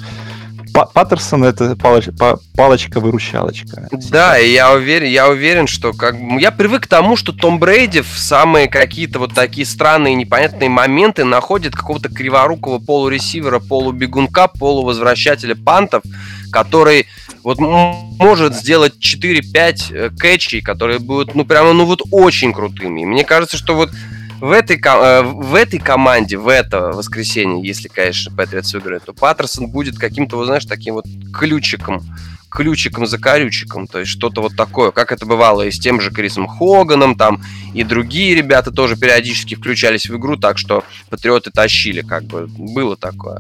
Паттерсон 0.86 1.44
это 1.44 1.76
палоч, 1.76 2.10
палочка-выручалочка. 2.56 3.88
Да, 4.10 4.38
я 4.38 4.72
уверен, 4.74 5.10
я 5.10 5.30
уверен, 5.30 5.68
что 5.68 5.94
как 5.94 6.16
я 6.40 6.52
привык 6.52 6.84
к 6.84 6.88
тому, 6.88 7.16
что 7.16 7.34
Том 7.34 7.60
Брейди 7.60 8.02
в 8.02 8.18
самые 8.18 8.68
какие-то 8.68 9.20
вот 9.20 9.34
такие 9.34 9.66
странные 9.66 10.16
непонятные 10.16 10.70
моменты 10.70 11.24
находит 11.24 11.76
какого-то 11.76 12.10
криворукого 12.10 12.80
полуресивера, 12.80 13.60
полубегунка, 13.60 14.48
полувозвращателя 14.48 15.56
пантов, 15.56 16.04
который 16.52 17.08
вот 17.44 17.60
может 17.60 18.56
сделать 18.56 18.96
4-5 19.00 19.76
э, 19.92 20.10
кэчей, 20.18 20.62
которые 20.62 21.00
будут, 21.00 21.36
ну, 21.36 21.46
прямо, 21.46 21.74
ну, 21.74 21.86
вот 21.86 22.02
очень 22.12 22.54
крутыми. 22.54 23.02
И 23.02 23.06
мне 23.06 23.24
кажется, 23.24 23.58
что 23.58 23.76
вот 23.76 23.92
в 24.40 24.52
этой, 24.52 24.78
э, 24.78 25.22
в 25.24 25.56
этой 25.56 25.80
команде, 25.80 26.38
в 26.38 26.48
это 26.48 26.92
воскресенье, 26.92 27.66
если, 27.66 27.88
конечно, 27.88 28.32
Патриотс 28.36 28.74
выиграет, 28.74 29.04
то 29.04 29.14
Паттерсон 29.14 29.68
будет 29.68 29.98
каким-то, 29.98 30.38
вот 30.38 30.46
знаешь, 30.46 30.66
таким 30.66 30.96
вот 30.96 31.06
ключиком, 31.34 32.02
ключиком 32.50 33.06
за 33.06 33.18
корючиком, 33.18 33.88
то 33.88 34.00
есть 34.00 34.12
что-то 34.12 34.42
вот 34.42 34.56
такое, 34.56 34.92
как 34.92 35.12
это 35.12 35.26
бывало 35.26 35.64
и 35.64 35.72
с 35.72 35.80
тем 35.80 36.02
же 36.02 36.12
Крисом 36.12 36.48
Хоганом, 36.48 37.16
там, 37.16 37.42
и 37.74 37.84
другие 37.84 38.36
ребята 38.36 38.72
тоже 38.72 38.96
периодически 38.96 39.56
включались 39.56 40.10
в 40.10 40.18
игру, 40.18 40.36
так 40.36 40.58
что 40.58 40.84
патриоты 41.10 41.52
тащили, 41.52 42.02
как 42.02 42.24
бы, 42.24 42.48
было 42.48 42.98
такое. 42.98 43.40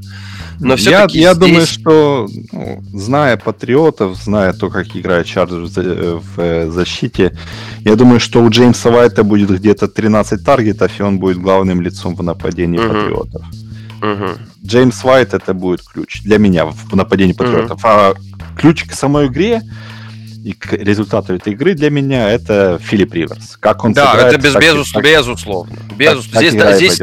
Но 0.59 0.75
я, 0.75 1.07
я 1.09 1.33
здесь... 1.33 1.37
думаю, 1.37 1.65
что, 1.65 2.27
ну, 2.51 2.83
зная 2.93 3.37
патриотов, 3.37 4.15
зная 4.17 4.53
то, 4.53 4.69
как 4.69 4.95
играет 4.95 5.25
Чарджер 5.25 5.61
в, 5.61 6.21
э, 6.37 6.69
защите, 6.69 7.37
я 7.85 7.95
думаю, 7.95 8.19
что 8.19 8.43
у 8.43 8.49
Джеймса 8.49 8.89
Вайта 8.89 9.23
будет 9.23 9.49
где-то 9.49 9.87
13 9.87 10.43
таргетов, 10.43 10.99
и 10.99 11.03
он 11.03 11.19
будет 11.19 11.37
главным 11.37 11.81
лицом 11.81 12.15
в 12.15 12.23
нападении 12.23 12.79
uh-huh. 12.79 12.87
патриотов. 12.87 13.41
Uh-huh. 14.01 14.37
Джеймс 14.65 15.03
Вайт 15.03 15.33
это 15.33 15.53
будет 15.53 15.81
ключ 15.81 16.21
для 16.23 16.37
меня 16.37 16.65
в 16.65 16.95
нападении 16.95 17.33
патриотов. 17.33 17.83
Uh-huh. 17.83 17.89
А 17.89 18.13
ключ 18.56 18.86
к 18.86 18.94
самой 18.94 19.27
игре 19.27 19.62
и 20.44 20.53
к 20.53 20.74
результату 20.74 21.34
этой 21.34 21.53
игры 21.53 21.74
для 21.74 21.89
меня 21.89 22.29
это 22.29 22.79
Филипп 22.82 23.13
Риверс. 23.13 23.58
Как 23.60 23.84
он 23.84 23.94
да, 23.94 24.12
сыграет, 24.12 24.34
это 24.34 24.41
без, 24.41 24.53
так, 24.53 24.62
безус, 24.62 24.91
так, 24.91 25.03
безусловно. 25.03 25.77
Безусловно. 25.96 26.32
Так, 26.32 26.41
здесь, 26.41 26.53
да, 26.56 26.75
здесь 26.75 27.01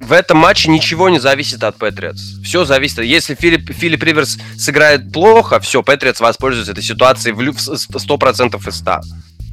в 0.00 0.12
этом 0.12 0.38
матче 0.38 0.70
ничего 0.70 1.08
не 1.08 1.18
зависит 1.18 1.64
от 1.64 1.76
Патриотс. 1.76 2.38
Все 2.42 2.64
зависит. 2.64 2.98
Если 2.98 3.34
Филипп, 3.34 3.72
Филипп 3.72 4.02
Риверс 4.02 4.38
сыграет 4.58 5.12
плохо, 5.12 5.60
все, 5.60 5.82
Патриотс 5.82 6.20
воспользуется 6.20 6.72
этой 6.72 6.84
ситуацией 6.84 7.32
в 7.34 7.40
100% 7.40 8.68
из 8.68 8.76
100. 8.76 9.00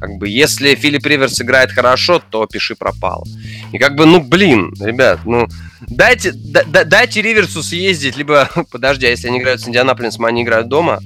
Как 0.02 0.16
бы, 0.16 0.28
если 0.28 0.74
Филипп 0.74 1.06
Риверс 1.06 1.40
играет 1.40 1.70
хорошо, 1.70 2.20
то 2.28 2.44
пиши 2.46 2.74
пропало. 2.74 3.24
И 3.70 3.78
как 3.78 3.94
бы, 3.94 4.04
ну, 4.04 4.20
блин, 4.20 4.74
ребят, 4.80 5.20
ну, 5.24 5.46
дайте, 5.82 6.32
да, 6.32 6.82
дайте 6.82 7.22
Риверсу 7.22 7.62
съездить, 7.62 8.16
либо, 8.16 8.50
подожди, 8.72 9.06
а 9.06 9.10
если 9.10 9.28
они 9.28 9.38
играют 9.38 9.60
с 9.60 9.68
Индианаполисом, 9.68 10.24
они 10.24 10.42
играют 10.42 10.66
дома? 10.66 10.98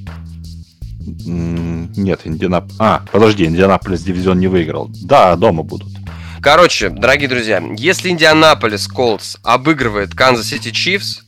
Нет, 1.27 2.23
Индианаполис... 2.25 2.77
А, 2.79 3.05
подожди, 3.13 3.45
Индианаполис 3.45 4.01
дивизион 4.01 4.41
не 4.41 4.47
выиграл. 4.47 4.91
Да, 5.03 5.37
дома 5.37 5.63
будут. 5.63 5.93
Короче, 6.41 6.89
дорогие 6.89 7.29
друзья, 7.29 7.63
если 7.77 8.09
Индианаполис 8.09 8.89
Колдс 8.89 9.37
обыгрывает 9.43 10.15
Канзас 10.15 10.47
Сити 10.47 10.71
Чифс, 10.71 11.21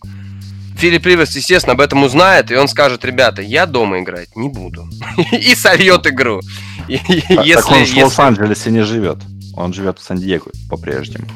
Филипп 0.78 1.06
Риверс, 1.06 1.34
естественно, 1.34 1.72
об 1.72 1.80
этом 1.80 2.04
узнает, 2.04 2.52
и 2.52 2.56
он 2.56 2.68
скажет, 2.68 3.04
ребята, 3.04 3.42
я 3.42 3.66
дома 3.66 3.98
играть 3.98 4.36
не 4.36 4.48
буду. 4.48 4.88
И 5.32 5.54
сольет 5.56 6.06
игру. 6.06 6.40
Так 6.86 7.70
он 7.70 7.84
в 7.84 7.96
Лос-Анджелесе 7.96 8.70
не 8.70 8.82
живет. 8.84 9.18
Он 9.54 9.72
живет 9.72 9.98
в 9.98 10.04
Сан-Диего 10.04 10.50
по-прежнему. 10.70 11.26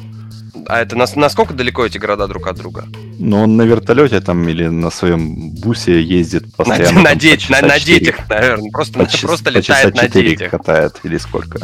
А 0.67 0.79
это 0.79 0.95
насколько 0.95 1.53
далеко 1.53 1.85
эти 1.85 1.97
города 1.97 2.25
друг 2.27 2.47
от 2.47 2.55
друга? 2.55 2.85
Ну, 3.19 3.43
он 3.43 3.57
на 3.57 3.63
вертолете 3.63 4.21
там 4.21 4.47
или 4.47 4.67
на 4.67 4.89
своем 4.89 5.51
бусе 5.51 6.01
ездит 6.01 6.55
постоянно. 6.55 7.01
На, 7.01 7.09
на, 7.09 7.15
деть, 7.15 7.49
на, 7.49 7.61
на 7.61 7.79
детях, 7.79 8.29
наверное. 8.29 8.71
Просто, 8.71 8.99
по, 8.99 9.17
просто 9.27 9.51
по 9.51 9.57
летает 9.57 9.93
на 9.93 10.07
детях. 10.07 10.51
катает 10.51 10.99
или 11.03 11.17
сколько. 11.17 11.59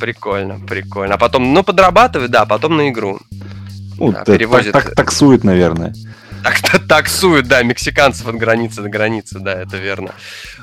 Прикольно, 0.00 0.58
прикольно. 0.58 1.14
А 1.14 1.18
потом, 1.18 1.54
ну, 1.54 1.62
подрабатывает, 1.62 2.32
да, 2.32 2.42
а 2.42 2.46
потом 2.46 2.76
на 2.76 2.88
игру. 2.88 3.20
Ну, 3.98 4.12
да, 4.12 4.24
перевозит... 4.24 4.72
так, 4.72 4.86
так, 4.86 4.94
таксует, 4.96 5.44
наверное. 5.44 5.94
Так, 6.46 6.86
таксуют, 6.86 7.48
да, 7.48 7.62
мексиканцев 7.64 8.28
от 8.28 8.36
границы 8.36 8.80
до 8.80 8.88
границы, 8.88 9.40
да, 9.40 9.52
это 9.52 9.78
верно. 9.78 10.12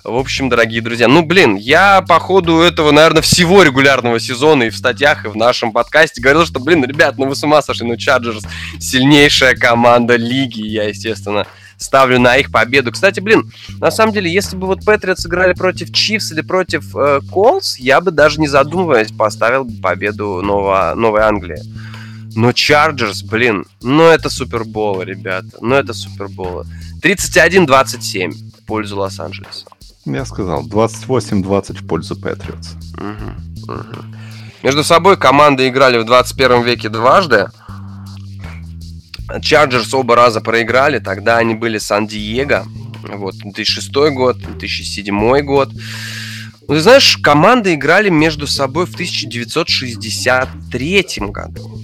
В 0.06 0.16
общем, 0.16 0.48
дорогие 0.48 0.82
друзья, 0.82 1.10
ну, 1.10 1.24
блин, 1.24 1.58
я 1.58 2.02
по 2.02 2.20
ходу 2.20 2.62
этого, 2.62 2.92
наверное, 2.92 3.22
всего 3.22 3.64
регулярного 3.64 4.18
сезона 4.18 4.64
и 4.64 4.70
в 4.70 4.78
статьях, 4.78 5.26
и 5.26 5.28
в 5.28 5.36
нашем 5.36 5.74
подкасте 5.74 6.22
говорил, 6.22 6.46
что, 6.46 6.62
блин, 6.62 6.86
ребят, 6.86 7.18
ну 7.18 7.28
вы 7.28 7.36
с 7.36 7.44
ума 7.44 7.62
сошли, 7.62 7.86
ну, 7.86 7.98
Чарджерс 7.98 8.44
сильнейшая 8.80 9.56
команда 9.56 10.16
лиги, 10.16 10.62
я, 10.66 10.88
естественно, 10.88 11.46
ставлю 11.78 12.18
на 12.18 12.38
их 12.38 12.50
победу. 12.50 12.94
Кстати, 12.94 13.20
блин, 13.20 13.52
на 13.80 13.92
самом 13.92 14.14
деле, 14.14 14.32
если 14.32 14.56
бы 14.56 14.68
вот 14.68 14.86
Патриотс 14.86 15.26
играли 15.26 15.54
против 15.54 15.92
Чифс 15.92 16.32
или 16.32 16.42
против 16.42 16.96
Colts, 17.30 17.78
э, 17.78 17.84
я 17.84 18.00
бы 18.00 18.12
даже 18.12 18.40
не 18.40 18.48
задумываясь 18.48 19.12
поставил 19.12 19.68
победу 19.82 20.42
Нового, 20.42 20.94
Новой 20.96 21.24
Англии. 21.24 21.62
Но 22.36 22.52
Chargers, 22.52 23.22
блин, 23.22 23.66
ну 23.82 24.04
это 24.04 24.30
Супербол, 24.30 25.02
ребята. 25.02 25.50
Ну 25.62 25.76
это 25.76 25.94
Супербол. 25.94 26.64
31-27 27.02 28.32
в 28.32 28.66
пользу 28.66 28.98
Лос-Анджелеса. 28.98 29.66
Я 30.06 30.26
сказал, 30.26 30.68
28-20 30.68 31.84
в 31.84 31.88
пользу 31.88 32.16
Patriots. 32.16 32.70
Угу, 32.98 33.74
угу. 33.74 34.06
Между 34.64 34.84
собой 34.84 35.18
команды 35.18 35.68
играли 35.68 35.98
в 35.98 36.06
21 36.06 36.64
веке 36.64 36.90
дважды. 36.90 37.48
Chargers 39.42 39.94
оба 39.94 40.16
раза 40.16 40.42
проиграли, 40.42 41.00
тогда 41.00 41.38
они 41.38 41.56
были 41.56 41.78
Сан-Диего. 41.78 42.66
Вот, 43.04 43.36
2006 43.36 43.94
год, 44.14 44.38
2007 44.38 45.42
год. 45.42 45.70
Ну, 46.68 46.76
ты 46.76 46.82
знаешь, 46.82 47.18
команды 47.18 47.74
играли 47.74 48.10
между 48.10 48.48
собой 48.48 48.86
в 48.86 48.94
1963 48.94 51.06
году. 51.20 51.82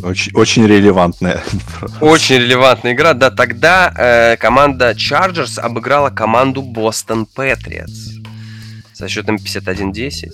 Очень, 0.00 0.32
очень 0.34 0.66
релевантная. 0.66 1.42
Очень 2.00 2.36
релевантная 2.36 2.92
игра. 2.92 3.14
Да, 3.14 3.30
тогда 3.30 3.92
э, 3.96 4.36
команда 4.36 4.90
Chargers 4.90 5.58
обыграла 5.60 6.10
команду 6.10 6.62
Boston 6.62 7.26
Patriots 7.36 8.22
со 8.92 9.08
счетом 9.08 9.36
51-10. 9.36 10.30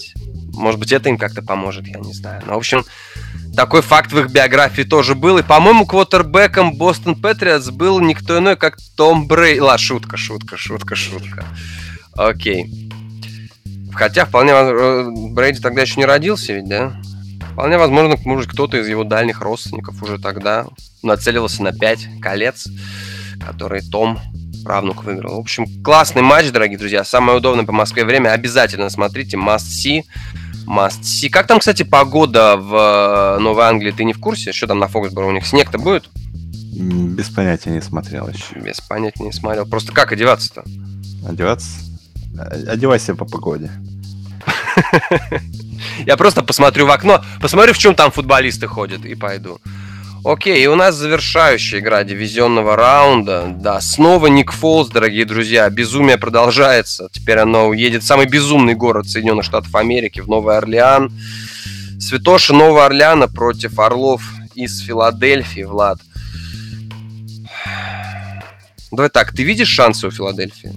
Может 0.54 0.80
быть, 0.80 0.92
это 0.92 1.08
им 1.08 1.18
как-то 1.18 1.42
поможет, 1.42 1.86
я 1.86 1.98
не 1.98 2.12
знаю. 2.12 2.42
Но, 2.46 2.54
в 2.54 2.58
общем, 2.58 2.84
такой 3.56 3.82
факт 3.82 4.12
в 4.12 4.18
их 4.18 4.30
биографии 4.30 4.82
тоже 4.82 5.14
был. 5.14 5.38
И, 5.38 5.42
по-моему, 5.42 5.86
квотербеком 5.86 6.74
Boston 6.74 7.14
Patriots 7.20 7.70
был 7.70 8.00
никто 8.00 8.38
иной, 8.38 8.56
как 8.56 8.76
Том 8.96 9.26
Брей. 9.26 9.60
Ла, 9.60 9.78
шутка, 9.78 10.16
шутка, 10.16 10.56
шутка, 10.56 10.94
шутка. 10.94 11.44
Окей. 12.14 12.90
Хотя, 13.92 14.24
вполне 14.24 14.52
Брейди 15.32 15.60
тогда 15.60 15.82
еще 15.82 15.98
не 15.98 16.06
родился 16.06 16.52
ведь, 16.52 16.68
да? 16.68 17.00
Вполне 17.52 17.78
возможно, 17.78 18.16
может, 18.24 18.50
кто-то 18.50 18.78
из 18.78 18.88
его 18.88 19.04
дальних 19.04 19.40
родственников 19.40 20.02
уже 20.02 20.18
тогда 20.18 20.66
нацелился 21.02 21.62
на 21.62 21.72
5 21.72 22.20
колец, 22.20 22.68
которые 23.44 23.82
Том 23.82 24.18
правнук 24.64 25.04
выиграл. 25.04 25.36
В 25.36 25.40
общем, 25.40 25.66
классный 25.82 26.22
матч, 26.22 26.50
дорогие 26.50 26.78
друзья. 26.78 27.04
Самое 27.04 27.38
удобное 27.38 27.64
по 27.64 27.72
Москве 27.72 28.04
время. 28.04 28.30
Обязательно 28.30 28.90
смотрите. 28.90 29.36
Must 29.36 29.58
see. 29.58 30.04
Must 30.66 31.02
see. 31.02 31.28
Как 31.28 31.46
там, 31.46 31.58
кстати, 31.58 31.82
погода 31.82 32.56
в 32.56 33.36
э, 33.36 33.40
Новой 33.40 33.64
Англии? 33.64 33.90
Ты 33.90 34.04
не 34.04 34.12
в 34.12 34.20
курсе? 34.20 34.52
Что 34.52 34.68
там 34.68 34.78
на 34.78 34.88
Фоксборо 34.88 35.26
у 35.26 35.32
них? 35.32 35.46
Снег-то 35.46 35.78
будет? 35.78 36.08
Без 36.72 37.28
понятия 37.28 37.70
не 37.70 37.80
смотрел 37.80 38.28
еще. 38.28 38.58
Без 38.60 38.80
понятия 38.80 39.24
не 39.24 39.32
смотрел. 39.32 39.66
Просто 39.66 39.92
как 39.92 40.12
одеваться-то? 40.12 40.64
Одеваться? 41.26 41.68
Одевайся 42.68 43.14
по 43.14 43.24
погоде. 43.24 43.70
Я 46.06 46.16
просто 46.16 46.42
посмотрю 46.42 46.86
в 46.86 46.90
окно, 46.90 47.24
посмотрю, 47.40 47.72
в 47.72 47.78
чем 47.78 47.94
там 47.94 48.10
футболисты 48.10 48.66
ходят, 48.66 49.04
и 49.04 49.14
пойду. 49.14 49.60
Окей, 50.22 50.62
и 50.62 50.66
у 50.66 50.74
нас 50.74 50.96
завершающая 50.96 51.78
игра 51.78 52.04
дивизионного 52.04 52.76
раунда. 52.76 53.54
Да, 53.56 53.80
снова 53.80 54.26
Ник 54.26 54.52
Фолс, 54.52 54.88
дорогие 54.88 55.24
друзья. 55.24 55.70
Безумие 55.70 56.18
продолжается. 56.18 57.08
Теперь 57.10 57.38
оно 57.38 57.68
уедет 57.68 58.02
в 58.02 58.06
самый 58.06 58.26
безумный 58.26 58.74
город 58.74 59.08
Соединенных 59.08 59.46
Штатов 59.46 59.74
Америки, 59.74 60.20
в 60.20 60.28
Новый 60.28 60.58
Орлеан. 60.58 61.10
Святоша 61.98 62.52
Нового 62.52 62.84
Орлеана 62.84 63.28
против 63.28 63.78
Орлов 63.78 64.22
из 64.54 64.80
Филадельфии, 64.80 65.62
Влад. 65.62 65.98
Давай 68.92 69.08
так, 69.08 69.32
ты 69.32 69.42
видишь 69.42 69.68
шансы 69.68 70.06
у 70.06 70.10
Филадельфии? 70.10 70.72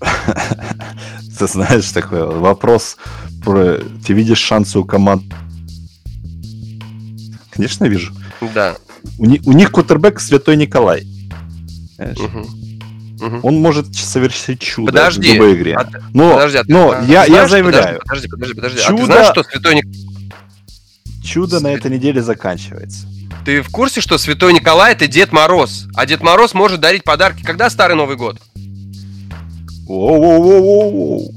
Ты 1.40 1.46
знаешь, 1.46 1.90
такой 1.90 2.22
вопрос 2.26 2.98
про... 3.42 3.78
Ты 4.06 4.12
видишь 4.12 4.36
шансы 4.36 4.78
у 4.78 4.84
команд? 4.84 5.22
Конечно, 7.48 7.86
вижу. 7.86 8.12
Да. 8.54 8.76
У, 9.16 9.24
ни... 9.24 9.40
у 9.46 9.52
них 9.52 9.72
кутербэк 9.72 10.20
Святой 10.20 10.56
Николай. 10.56 11.06
Угу. 11.98 13.26
Угу. 13.26 13.40
Он 13.42 13.54
может 13.62 13.94
совершить 13.94 14.60
чудо 14.60 14.92
подожди, 14.92 15.30
в 15.30 15.34
любой 15.34 15.54
игре. 15.54 15.76
А, 15.76 15.88
но 16.12 16.34
подожди, 16.34 16.58
а 16.58 16.64
но 16.68 16.94
ты, 17.00 17.06
я, 17.10 17.24
я 17.24 17.48
заявляю. 17.48 18.00
Подожди, 18.00 18.28
подожди, 18.28 18.54
подожди. 18.54 18.78
Чудо, 18.82 18.92
а 18.92 18.98
ты 18.98 19.04
знаешь, 19.06 19.28
что 19.32 19.42
Святой 19.42 19.74
Николай... 19.76 20.32
Чудо 21.24 21.58
Свят... 21.58 21.62
на 21.62 21.68
этой 21.68 21.90
неделе 21.90 22.22
заканчивается. 22.22 23.06
Ты 23.46 23.62
в 23.62 23.70
курсе, 23.70 24.02
что 24.02 24.18
Святой 24.18 24.52
Николай 24.52 24.92
это 24.92 25.06
Дед 25.06 25.32
Мороз? 25.32 25.86
А 25.94 26.04
Дед 26.04 26.22
Мороз 26.22 26.52
может 26.52 26.80
дарить 26.80 27.04
подарки. 27.04 27.42
Когда 27.42 27.70
Старый 27.70 27.96
Новый 27.96 28.16
год? 28.16 28.38
Воу-воу-воу-воу. 29.90 31.34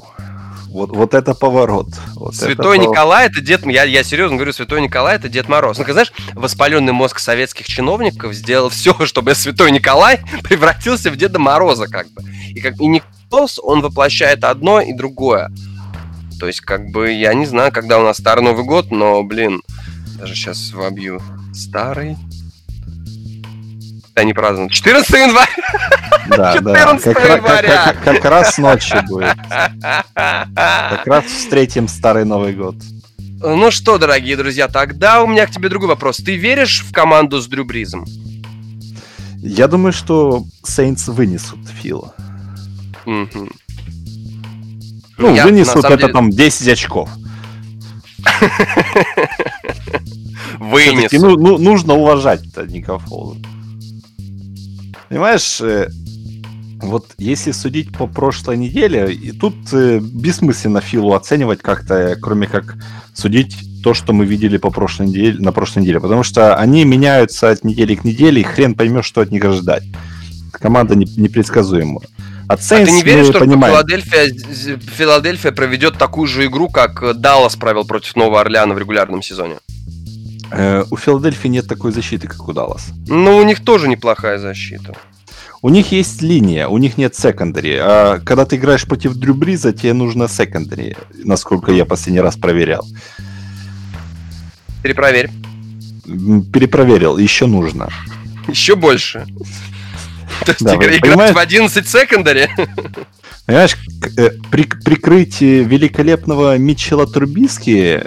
Вот, 0.68 0.90
вот 0.90 1.14
это 1.14 1.34
поворот. 1.34 1.88
Вот 2.16 2.36
Святой 2.36 2.78
это 2.78 2.88
Николай 2.88 3.28
это 3.28 3.42
Дед... 3.42 3.66
Я, 3.66 3.84
я 3.84 4.04
серьезно 4.04 4.38
говорю, 4.38 4.54
Святой 4.54 4.82
Николай 4.82 5.16
это 5.16 5.30
Дед 5.30 5.48
Мороз. 5.48 5.78
Ну, 5.78 5.86
знаешь, 5.86 6.12
воспаленный 6.34 6.94
мозг 6.94 7.20
советских 7.20 7.68
чиновников 7.68 8.34
сделал 8.34 8.70
все, 8.70 8.94
чтобы 9.06 9.36
Святой 9.36 9.72
Николай 9.72 10.22
превратился 10.44 11.12
в 11.12 11.16
Деда 11.16 11.40
Мороза, 11.40 11.88
как 11.88 12.12
бы. 12.12 12.24
И 12.50 12.60
как 12.60 12.80
и 12.80 12.88
Николас, 12.88 13.60
он 13.62 13.82
воплощает 13.82 14.44
одно 14.44 14.82
и 14.82 14.94
другое. 14.94 15.52
То 16.40 16.48
есть, 16.48 16.62
как 16.62 16.88
бы, 16.90 17.12
я 17.12 17.34
не 17.34 17.46
знаю, 17.46 17.72
когда 17.72 18.00
у 18.00 18.04
нас 18.04 18.18
Старый 18.18 18.44
Новый 18.44 18.66
год, 18.66 18.92
но, 18.92 19.24
блин, 19.24 19.62
даже 20.20 20.36
сейчас 20.36 20.74
вобью. 20.74 21.22
Старый 21.54 22.18
они 24.16 24.34
празднуют. 24.34 24.72
14 24.72 25.10
января! 25.12 25.48
Да, 26.28 26.54
14 26.54 27.14
да. 27.14 27.36
января! 27.36 27.84
Как, 27.86 28.04
как, 28.04 28.16
как 28.16 28.26
раз 28.26 28.58
ночью 28.58 29.04
будет. 29.08 29.36
Как 30.14 31.08
раз 31.08 31.26
встретим 31.26 31.88
Старый 31.88 32.26
Новый 32.26 32.54
год. 32.54 32.76
Ну 33.40 33.72
что, 33.72 33.98
дорогие 33.98 34.38
друзья, 34.38 34.68
тогда 34.68 35.22
у 35.22 35.28
меня 35.28 35.46
к 35.48 35.52
тебе 35.52 35.68
другой 35.68 35.90
вопрос. 35.90 36.18
Ты 36.18 36.36
веришь 36.38 36.82
в 36.82 36.94
команду 36.94 37.42
с 37.42 37.48
Дрю 37.48 37.66
Бризом? 37.66 38.06
Я 39.40 39.68
думаю, 39.68 39.92
что 39.92 40.46
Сейнс 40.64 41.10
вынесут 41.10 41.60
Фила. 41.82 42.14
Угу. 43.06 43.50
Ну, 45.18 45.36
Я, 45.36 45.44
вынесут 45.44 45.84
это 45.84 45.98
деле... 45.98 46.14
там 46.14 46.30
10 46.30 46.68
очков. 46.70 47.10
Вынесут. 50.60 51.20
Ну, 51.20 51.36
ну, 51.36 51.58
нужно 51.58 51.96
уважать 51.96 52.42
Ника 52.70 52.98
Фолза. 53.00 53.42
Понимаешь, 55.14 55.62
э, 55.62 55.90
вот 56.82 57.06
если 57.20 57.52
судить 57.52 57.96
по 57.96 58.08
прошлой 58.08 58.58
неделе, 58.58 59.14
и 59.14 59.32
тут 59.32 59.54
э, 59.72 60.00
бессмысленно 60.00 60.82
Филу 60.82 61.14
оценивать 61.14 61.62
как-то, 61.62 62.18
кроме 62.20 62.48
как 62.48 62.78
судить 63.14 63.56
то, 63.84 63.94
что 63.94 64.12
мы 64.12 64.26
видели 64.26 64.58
по 64.58 64.72
прошлой 64.72 65.06
неделе, 65.06 65.38
на 65.38 65.52
прошлой 65.52 65.84
неделе, 65.84 66.00
потому 66.00 66.24
что 66.24 66.56
они 66.56 66.84
меняются 66.84 67.52
от 67.52 67.64
недели 67.64 67.94
к 67.94 68.04
неделе, 68.04 68.42
и 68.42 68.44
хрен 68.44 68.74
поймешь, 68.74 69.06
что 69.06 69.22
от 69.22 69.30
них 69.30 69.46
ожидать. 69.46 69.84
Команда 70.52 70.96
непредсказуемая. 70.96 72.08
От 72.48 72.62
Saints 72.62 72.82
а 72.82 72.86
ты 72.86 72.92
не 72.92 73.04
веришь, 73.04 73.28
что 73.28 73.38
понимаем. 73.38 73.76
Филадельфия, 73.76 74.80
Филадельфия 74.98 75.52
проведет 75.52 76.00
такую 76.00 76.28
же 76.28 76.48
игру, 76.48 76.70
как 76.70 77.20
Даллас 77.20 77.56
провел 77.56 77.86
против 77.86 78.16
Нового 78.16 78.42
Орлеана 78.42 78.74
в 78.74 78.80
регулярном 78.80 79.22
сезоне? 79.22 79.58
Э, 80.56 80.86
у 80.92 80.98
Филадельфии 80.98 81.48
нет 81.48 81.68
такой 81.68 81.92
защиты, 81.92 82.28
как 82.28 82.48
у 82.48 82.54
Даллас. 82.54 82.90
Ну, 83.08 83.38
у 83.38 83.44
них 83.44 83.64
тоже 83.64 83.88
неплохая 83.88 84.38
защита. 84.38 84.96
У 85.64 85.70
них 85.70 85.92
есть 85.92 86.22
линия, 86.22 86.68
у 86.68 86.78
них 86.78 86.98
нет 86.98 87.16
секондари. 87.16 87.78
А 87.82 88.20
когда 88.20 88.46
ты 88.46 88.58
играешь 88.58 88.86
против 88.86 89.16
Дрю 89.16 89.34
Бриза, 89.34 89.74
тебе 89.74 89.94
нужно 89.94 90.28
секондари, 90.28 90.96
насколько 91.24 91.72
я 91.72 91.86
последний 91.86 92.22
раз 92.22 92.36
проверял. 92.36 92.86
Перепроверь. 94.84 95.32
Перепроверил, 96.06 97.18
еще 97.18 97.48
нужно. 97.48 97.90
Еще 98.48 98.76
больше. 98.76 99.26
То 100.46 100.52
есть 100.52 100.64
да, 100.64 100.76
играть 100.76 101.34
в 101.34 101.38
11 101.38 101.88
секондаре? 101.88 102.50
Понимаешь, 103.46 103.76
э, 104.18 104.30
при, 104.52 104.64
прикрытие 104.64 105.64
великолепного 105.64 106.58
Митчелла 106.58 107.08
Трубиски 107.08 108.04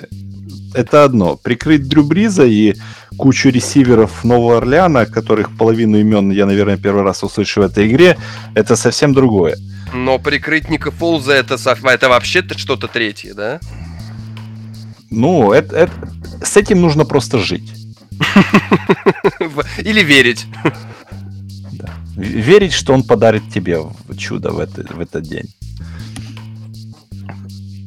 это 0.76 1.04
одно. 1.04 1.36
Прикрыть 1.36 1.88
Дрю 1.88 2.04
Бриза 2.04 2.44
и 2.44 2.74
кучу 3.16 3.48
ресиверов 3.48 4.24
Нового 4.24 4.58
Орлеана, 4.58 5.06
которых 5.06 5.56
половину 5.56 5.98
имен 5.98 6.30
я, 6.30 6.46
наверное, 6.46 6.76
первый 6.76 7.02
раз 7.02 7.22
услышу 7.22 7.60
в 7.62 7.64
этой 7.64 7.88
игре, 7.88 8.16
это 8.54 8.76
совсем 8.76 9.14
другое. 9.14 9.56
Но 9.94 10.18
прикрыть 10.18 10.68
Ника 10.68 10.90
Фолза 10.90 11.32
это, 11.32 11.54
это 11.54 12.08
вообще-то 12.08 12.58
что-то 12.58 12.88
третье, 12.88 13.34
да? 13.34 13.60
Ну, 15.10 15.52
это, 15.52 15.76
это, 15.76 15.92
с 16.42 16.56
этим 16.56 16.80
нужно 16.80 17.04
просто 17.04 17.38
жить. 17.38 17.72
Или 19.78 20.02
верить. 20.02 20.46
Да. 21.72 21.94
Верить, 22.16 22.72
что 22.72 22.92
он 22.92 23.02
подарит 23.02 23.42
тебе 23.52 23.80
чудо 24.18 24.50
в, 24.50 24.58
это, 24.58 24.84
в 24.92 25.00
этот 25.00 25.22
день. 25.22 25.46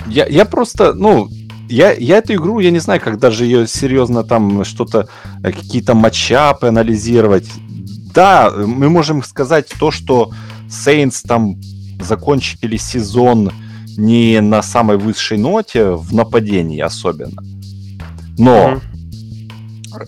Я, 0.08 0.26
я 0.26 0.46
просто, 0.46 0.94
ну, 0.94 1.30
я, 1.70 1.94
я 1.94 2.18
эту 2.18 2.34
игру, 2.34 2.60
я 2.60 2.72
не 2.72 2.80
знаю, 2.80 3.00
как 3.00 3.20
даже 3.20 3.46
ее 3.46 3.68
серьезно 3.68 4.24
там 4.24 4.66
что-то, 4.66 5.08
э, 5.44 5.52
какие-то 5.52 5.94
матчапы 5.94 6.68
анализировать. 6.68 7.48
Да, 8.14 8.52
мы 8.52 8.90
можем 8.90 9.24
сказать 9.24 9.68
то, 9.80 9.92
что 9.92 10.32
Saints 10.68 11.22
там 11.28 11.56
закончили 12.02 12.78
сезон 12.78 13.52
не 13.98 14.42
на 14.42 14.62
самой 14.62 14.98
высшей 14.98 15.38
ноте, 15.38 15.92
в 15.92 16.14
нападении 16.14 16.80
особенно. 16.80 17.42
Но 18.38 18.80
mm-hmm. 19.92 20.08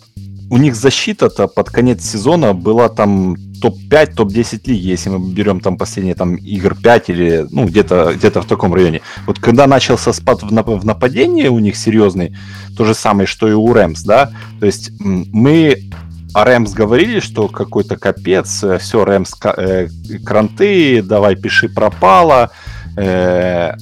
у 0.49 0.57
них 0.57 0.75
защита-то 0.75 1.47
под 1.47 1.69
конец 1.69 2.03
сезона 2.03 2.53
была 2.53 2.89
там 2.89 3.35
топ-5, 3.61 4.15
топ-10 4.15 4.61
лиги, 4.65 4.87
если 4.87 5.09
мы 5.09 5.33
берем 5.33 5.59
там 5.59 5.77
последние 5.77 6.15
там 6.15 6.35
игр 6.35 6.75
5 6.75 7.09
или 7.09 7.45
ну 7.51 7.65
где-то 7.65 8.13
где 8.15 8.29
в 8.29 8.45
таком 8.45 8.73
районе. 8.73 9.01
Вот 9.27 9.39
когда 9.39 9.67
начался 9.67 10.13
спад 10.13 10.43
в, 10.43 10.51
нап- 10.51 10.79
в 10.79 10.85
нападении 10.85 11.47
у 11.47 11.59
них 11.59 11.77
серьезный, 11.77 12.35
то 12.77 12.85
же 12.85 12.93
самое, 12.93 13.27
что 13.27 13.47
и 13.47 13.53
у 13.53 13.71
Рэмс, 13.71 14.01
да, 14.03 14.31
то 14.59 14.65
есть 14.65 14.91
мы 14.99 15.89
о 16.33 16.45
Рэмс 16.45 16.73
говорили, 16.73 17.19
что 17.19 17.47
какой-то 17.47 17.97
капец, 17.97 18.63
э, 18.63 18.77
все, 18.77 19.03
Рэмс 19.03 19.33
э, 19.43 19.87
кранты, 20.25 21.01
давай 21.03 21.35
пиши 21.35 21.67
пропало. 21.67 22.51
Э, 22.95 23.73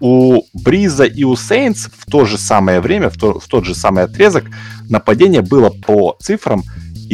у 0.00 0.42
Бриза 0.52 1.04
и 1.04 1.22
у 1.22 1.36
Сейнс 1.36 1.88
в 1.96 2.10
то 2.10 2.24
же 2.24 2.36
самое 2.36 2.80
время, 2.80 3.08
в, 3.08 3.16
то, 3.16 3.38
в 3.38 3.46
тот 3.46 3.64
же 3.64 3.76
самый 3.76 4.02
отрезок 4.02 4.44
нападение 4.88 5.42
было 5.42 5.70
по 5.70 6.16
цифрам 6.20 6.64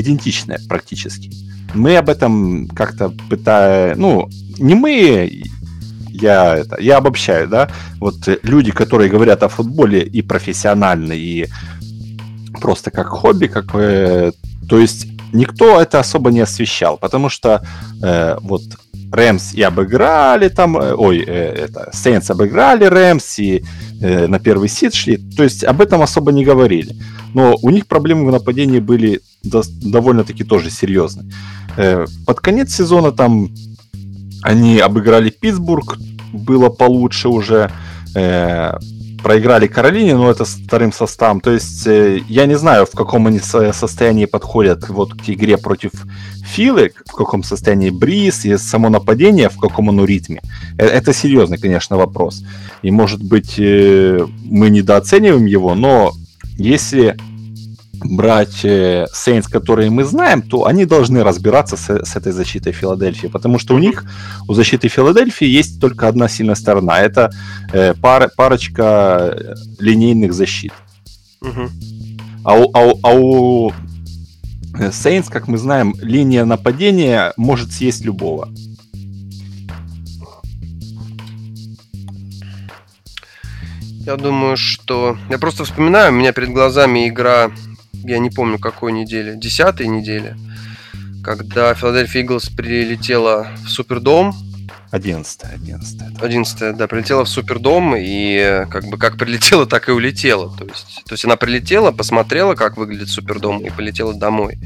идентичное 0.00 0.60
практически. 0.68 1.30
Мы 1.74 1.96
об 1.96 2.08
этом 2.08 2.68
как-то 2.68 3.10
пытаем, 3.28 4.00
ну, 4.00 4.28
не 4.58 4.74
мы, 4.74 5.42
я 6.10 6.56
это, 6.56 6.80
я 6.80 6.96
обобщаю, 6.96 7.48
да, 7.48 7.68
вот 8.00 8.16
люди, 8.42 8.72
которые 8.72 9.10
говорят 9.10 9.42
о 9.42 9.48
футболе 9.48 10.02
и 10.02 10.22
профессионально, 10.22 11.12
и 11.12 11.46
просто 12.60 12.90
как 12.90 13.08
хобби, 13.08 13.46
как, 13.46 13.74
э, 13.74 14.32
то 14.68 14.78
есть 14.78 15.06
никто 15.32 15.80
это 15.80 16.00
особо 16.00 16.30
не 16.30 16.40
освещал, 16.40 16.96
потому 16.96 17.28
что 17.28 17.62
э, 18.02 18.36
вот 18.40 18.62
Рэмс 19.10 19.54
и 19.54 19.62
обыграли 19.62 20.48
там, 20.48 20.76
э, 20.76 20.94
ой, 20.94 21.24
э, 21.26 21.64
это, 21.64 21.90
Сейнс 21.92 22.30
обыграли 22.30 22.84
Рэмс 22.84 23.38
и 23.38 23.64
э, 24.00 24.26
на 24.26 24.38
первый 24.38 24.68
сид 24.68 24.94
шли, 24.94 25.16
то 25.16 25.42
есть 25.42 25.64
об 25.64 25.80
этом 25.80 26.02
особо 26.02 26.32
не 26.32 26.44
говорили. 26.44 26.94
Но 27.34 27.56
у 27.62 27.70
них 27.70 27.86
проблемы 27.86 28.26
в 28.26 28.32
нападении 28.32 28.80
были 28.80 29.20
до, 29.42 29.62
довольно-таки 29.82 30.44
тоже 30.44 30.70
серьезные. 30.70 31.30
Э, 31.76 32.06
под 32.26 32.40
конец 32.40 32.74
сезона 32.74 33.12
там 33.12 33.48
они 34.42 34.78
обыграли 34.78 35.30
Питтсбург, 35.30 35.98
было 36.32 36.68
получше 36.68 37.28
уже. 37.28 37.70
Э, 38.14 38.78
проиграли 39.22 39.66
Каролине, 39.66 40.14
но 40.14 40.30
это 40.30 40.44
вторым 40.44 40.92
составом. 40.92 41.40
То 41.40 41.50
есть 41.50 41.86
э, 41.86 42.20
я 42.28 42.46
не 42.46 42.56
знаю, 42.56 42.86
в 42.86 42.90
каком 42.90 43.26
они 43.26 43.40
состоянии 43.40 44.26
подходят 44.26 44.88
вот 44.88 45.14
к 45.14 45.28
игре 45.28 45.56
против 45.56 45.90
Филы, 46.44 46.92
в 47.06 47.12
каком 47.12 47.42
состоянии 47.42 47.90
Бриз 47.90 48.44
и 48.44 48.56
само 48.56 48.88
нападение, 48.88 49.48
в 49.48 49.58
каком 49.58 49.90
оно 49.90 50.04
ритме. 50.04 50.40
Э, 50.78 50.86
это 50.86 51.12
серьезный, 51.12 51.58
конечно, 51.58 51.96
вопрос. 51.96 52.42
И, 52.82 52.90
может 52.90 53.22
быть, 53.22 53.58
э, 53.58 54.26
мы 54.44 54.70
недооцениваем 54.70 55.46
его, 55.46 55.74
но 55.74 56.12
если 56.56 57.16
брать 58.04 58.64
э, 58.64 59.06
Saints, 59.12 59.50
которые 59.50 59.90
мы 59.90 60.04
знаем, 60.04 60.42
то 60.42 60.66
они 60.66 60.84
должны 60.84 61.22
разбираться 61.22 61.76
с, 61.76 62.04
с 62.04 62.16
этой 62.16 62.32
защитой 62.32 62.72
Филадельфии, 62.72 63.28
потому 63.28 63.58
что 63.58 63.74
у 63.74 63.78
них, 63.78 64.04
у 64.46 64.54
защиты 64.54 64.88
Филадельфии 64.88 65.46
есть 65.46 65.80
только 65.80 66.08
одна 66.08 66.28
сильная 66.28 66.54
сторона. 66.54 67.00
Это 67.00 67.30
э, 67.72 67.94
пар, 67.94 68.30
парочка 68.36 69.34
э, 69.36 69.54
линейных 69.78 70.32
защит. 70.32 70.72
Угу. 71.40 71.70
А, 72.44 72.54
у, 72.58 72.70
а, 72.72 72.86
у, 72.86 73.00
а 73.02 73.14
у 73.14 73.70
э, 74.78 74.88
Saints, 74.88 75.30
как 75.30 75.48
мы 75.48 75.58
знаем, 75.58 75.94
линия 76.00 76.44
нападения 76.44 77.32
может 77.36 77.72
съесть 77.72 78.04
любого. 78.04 78.48
Я 84.08 84.16
думаю, 84.16 84.56
что... 84.56 85.18
Я 85.28 85.38
просто 85.38 85.64
вспоминаю, 85.64 86.12
у 86.12 86.16
меня 86.16 86.32
перед 86.32 86.48
глазами 86.48 87.08
игра 87.08 87.50
я 88.08 88.18
не 88.18 88.30
помню 88.30 88.58
какой 88.58 88.92
недели, 88.92 89.36
десятой 89.36 89.86
недели, 89.86 90.36
когда 91.22 91.74
Филадельфия 91.74 92.22
Иглс 92.22 92.48
прилетела 92.48 93.48
в 93.64 93.68
Супердом. 93.68 94.34
Одиннадцатая, 94.90 95.54
одиннадцатая. 95.54 96.10
Одиннадцатая, 96.18 96.72
да, 96.72 96.86
прилетела 96.86 97.24
в 97.24 97.28
Супердом, 97.28 97.94
и 97.94 98.64
как 98.70 98.84
бы 98.84 98.96
как 98.96 99.18
прилетела, 99.18 99.66
так 99.66 99.90
и 99.90 99.92
улетела. 99.92 100.50
То 100.56 100.64
есть, 100.64 101.02
то 101.04 101.12
есть 101.12 101.24
она 101.26 101.36
прилетела, 101.36 101.92
посмотрела, 101.92 102.54
как 102.54 102.78
выглядит 102.78 103.10
Супердом, 103.10 103.58
и 103.58 103.68
полетела 103.68 104.14
домой. 104.14 104.58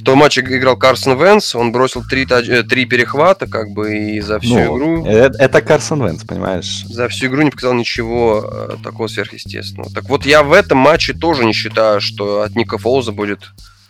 В 0.00 0.02
том 0.02 0.18
матче 0.18 0.40
играл 0.40 0.78
Карсон 0.78 1.18
Венс, 1.22 1.54
он 1.54 1.72
бросил 1.72 2.02
три, 2.02 2.26
э, 2.26 2.62
три 2.62 2.86
перехвата, 2.86 3.46
как 3.46 3.68
бы, 3.68 3.98
и 3.98 4.20
за 4.20 4.40
всю 4.40 4.54
ну, 4.54 4.78
игру... 4.78 5.04
Это, 5.04 5.36
это 5.38 5.60
Карсон 5.60 6.02
Венс, 6.06 6.24
понимаешь? 6.24 6.86
За 6.88 7.06
всю 7.08 7.26
игру 7.26 7.42
не 7.42 7.50
показал 7.50 7.74
ничего 7.74 8.42
э, 8.50 8.76
такого 8.82 9.08
сверхъестественного. 9.08 9.92
Так 9.92 10.08
вот, 10.08 10.24
я 10.24 10.42
в 10.42 10.54
этом 10.54 10.78
матче 10.78 11.12
тоже 11.12 11.44
не 11.44 11.52
считаю, 11.52 12.00
что 12.00 12.40
от 12.40 12.56
Ника 12.56 12.78
Фолза 12.78 13.12
будет 13.12 13.40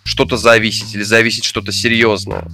что-то 0.02 0.36
зависеть, 0.36 0.96
или 0.96 1.04
зависеть 1.04 1.44
что-то 1.44 1.70
серьезное. 1.70 2.44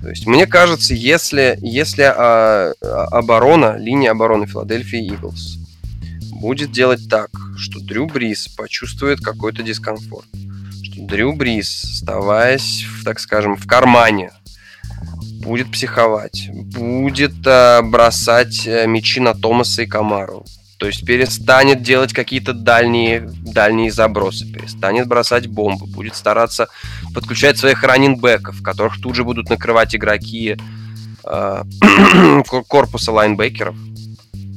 То 0.00 0.08
есть, 0.08 0.26
мне 0.26 0.46
кажется, 0.46 0.94
если, 0.94 1.58
если 1.60 2.04
а, 2.04 2.72
а, 2.80 3.04
оборона, 3.10 3.76
линия 3.76 4.12
обороны 4.12 4.46
Филадельфии 4.46 5.06
Иглс 5.08 5.58
будет 6.40 6.72
делать 6.72 7.06
так, 7.10 7.28
что 7.58 7.80
Дрю 7.80 8.06
Брис 8.06 8.48
почувствует 8.48 9.20
какой-то 9.20 9.62
дискомфорт, 9.62 10.28
Дрю 10.98 11.32
Брис, 11.32 11.84
оставаясь, 11.84 12.84
так 13.04 13.20
скажем, 13.20 13.56
в 13.56 13.66
кармане, 13.66 14.32
будет 15.40 15.70
психовать, 15.70 16.50
будет 16.52 17.46
э, 17.46 17.82
бросать 17.82 18.66
э, 18.66 18.86
мячи 18.86 19.20
на 19.20 19.34
Томаса 19.34 19.82
и 19.82 19.86
Камару. 19.86 20.44
То 20.78 20.86
есть 20.86 21.04
перестанет 21.04 21.82
делать 21.82 22.12
какие-то 22.12 22.52
дальние, 22.52 23.28
дальние 23.42 23.90
забросы, 23.90 24.46
перестанет 24.52 25.06
бросать 25.08 25.46
бомбы, 25.46 25.86
будет 25.86 26.16
стараться 26.16 26.68
подключать 27.14 27.58
своих 27.58 27.82
раннинбеков, 27.82 28.62
которых 28.62 29.00
тут 29.00 29.14
же 29.14 29.24
будут 29.24 29.50
накрывать 29.50 29.94
игроки 29.94 30.56
э, 31.24 31.62
корпуса 32.68 33.12
лайнбекеров. 33.12 33.76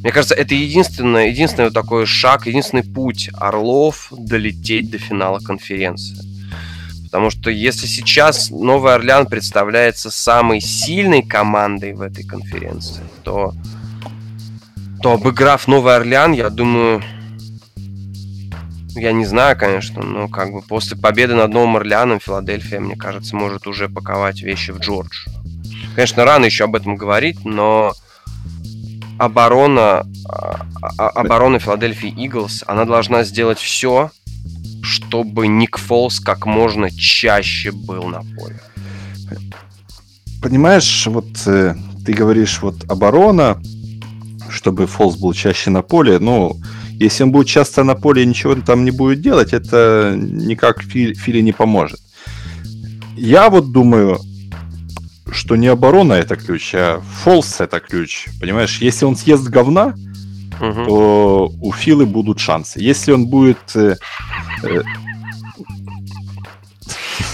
Мне 0.01 0.11
кажется, 0.11 0.33
это 0.33 0.55
единственный, 0.55 1.29
единственный 1.29 1.65
вот 1.65 1.75
такой 1.75 2.07
шаг, 2.07 2.47
единственный 2.47 2.83
путь 2.83 3.29
Орлов 3.35 4.11
долететь 4.11 4.89
до 4.89 4.97
финала 4.97 5.39
конференции. 5.39 6.30
Потому 7.11 7.29
что 7.29 7.49
если 7.49 7.87
сейчас 7.87 8.49
Новый 8.49 8.95
Орлеан 8.95 9.25
представляется 9.25 10.09
самой 10.09 10.61
сильной 10.61 11.21
командой 11.21 11.93
в 11.93 11.99
этой 11.99 12.23
конференции, 12.23 13.03
то, 13.23 13.53
то 15.01 15.13
обыграв 15.13 15.67
Новый 15.67 15.97
Орлеан, 15.97 16.31
я 16.31 16.49
думаю, 16.49 17.03
я 18.95 19.11
не 19.11 19.25
знаю, 19.25 19.57
конечно, 19.57 20.01
но 20.01 20.29
как 20.29 20.53
бы 20.53 20.61
после 20.61 20.95
победы 20.95 21.35
над 21.35 21.51
Новым 21.51 21.75
Орлеаном 21.75 22.21
Филадельфия, 22.21 22.79
мне 22.79 22.95
кажется, 22.95 23.35
может 23.35 23.67
уже 23.67 23.89
паковать 23.89 24.41
вещи 24.41 24.71
в 24.71 24.79
Джордж. 24.79 25.27
Конечно, 25.95 26.23
рано 26.23 26.45
еще 26.45 26.63
об 26.63 26.77
этом 26.77 26.95
говорить, 26.95 27.43
но 27.43 27.93
оборона, 29.19 30.05
а, 30.29 30.65
а, 30.97 31.09
оборона 31.09 31.59
Филадельфии 31.59 32.09
Иглс, 32.09 32.63
она 32.67 32.85
должна 32.85 33.23
сделать 33.25 33.59
все, 33.59 34.11
чтобы 34.91 35.47
Ник 35.47 35.77
Фолс 35.77 36.19
как 36.19 36.45
можно 36.45 36.91
чаще 36.91 37.71
был 37.71 38.03
на 38.03 38.21
поле. 38.35 38.59
Понимаешь, 40.41 41.07
вот 41.07 41.29
э, 41.45 41.75
ты 42.05 42.13
говоришь 42.13 42.61
вот 42.61 42.83
оборона, 42.89 43.61
чтобы 44.49 44.87
Фолс 44.87 45.15
был 45.15 45.33
чаще 45.33 45.69
на 45.69 45.81
поле, 45.81 46.19
ну, 46.19 46.57
Если 46.99 47.23
он 47.23 47.31
будет 47.31 47.47
часто 47.47 47.83
на 47.83 47.95
поле 47.95 48.23
и 48.23 48.25
ничего 48.25 48.55
там 48.55 48.83
не 48.83 48.91
будет 48.91 49.21
делать, 49.21 49.53
это 49.53 50.13
никак 50.17 50.81
Фили, 50.81 51.13
Фили 51.13 51.41
не 51.41 51.53
поможет. 51.53 51.99
Я 53.15 53.49
вот 53.49 53.71
думаю, 53.71 54.19
что 55.31 55.55
не 55.55 55.67
оборона 55.67 56.13
это 56.13 56.35
ключ, 56.35 56.75
а 56.75 57.01
фолс 57.23 57.61
это 57.61 57.79
ключ. 57.79 58.27
Понимаешь, 58.41 58.81
если 58.81 59.05
он 59.05 59.15
съест 59.15 59.47
говна, 59.47 59.95
угу. 60.61 60.85
то 60.85 61.51
у 61.61 61.73
Филы 61.73 62.05
будут 62.05 62.39
шансы. 62.39 62.79
Если 62.79 63.11
он 63.11 63.27
будет... 63.27 63.57
Э, 63.75 63.95
э... 64.63 64.81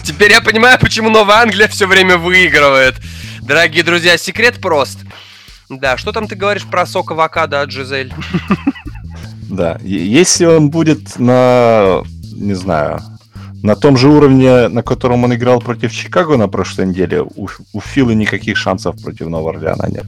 Теперь 0.04 0.32
я 0.32 0.42
понимаю, 0.42 0.80
почему 0.80 1.10
Новая 1.10 1.42
Англия 1.42 1.68
все 1.68 1.86
время 1.86 2.18
выигрывает. 2.18 2.96
Дорогие 3.42 3.84
друзья, 3.84 4.18
секрет 4.18 4.60
прост. 4.60 5.00
Да, 5.70 5.98
что 5.98 6.12
там 6.12 6.28
ты 6.28 6.36
говоришь 6.36 6.66
про 6.66 6.86
сок 6.86 7.12
авокадо 7.12 7.62
от 7.62 7.72
Жизель? 7.72 8.14
Да, 9.50 9.80
если 9.82 10.46
он 10.46 10.70
будет 10.70 11.20
на, 11.20 12.04
не 12.34 12.54
знаю, 12.54 13.02
на 13.64 13.76
том 13.76 13.98
же 13.98 14.10
уровне, 14.10 14.68
на 14.68 14.84
котором 14.84 15.24
он 15.24 15.34
играл 15.34 15.60
против 15.60 15.94
Чикаго 15.94 16.38
на 16.38 16.48
прошлой 16.48 16.88
неделе, 16.88 17.22
у, 17.22 17.48
у 17.74 17.82
Филы 17.82 18.16
никаких 18.16 18.58
шансов 18.58 19.02
против 19.02 19.28
Нового 19.28 19.52
Орлеана 19.52 19.88
нет. 19.90 20.06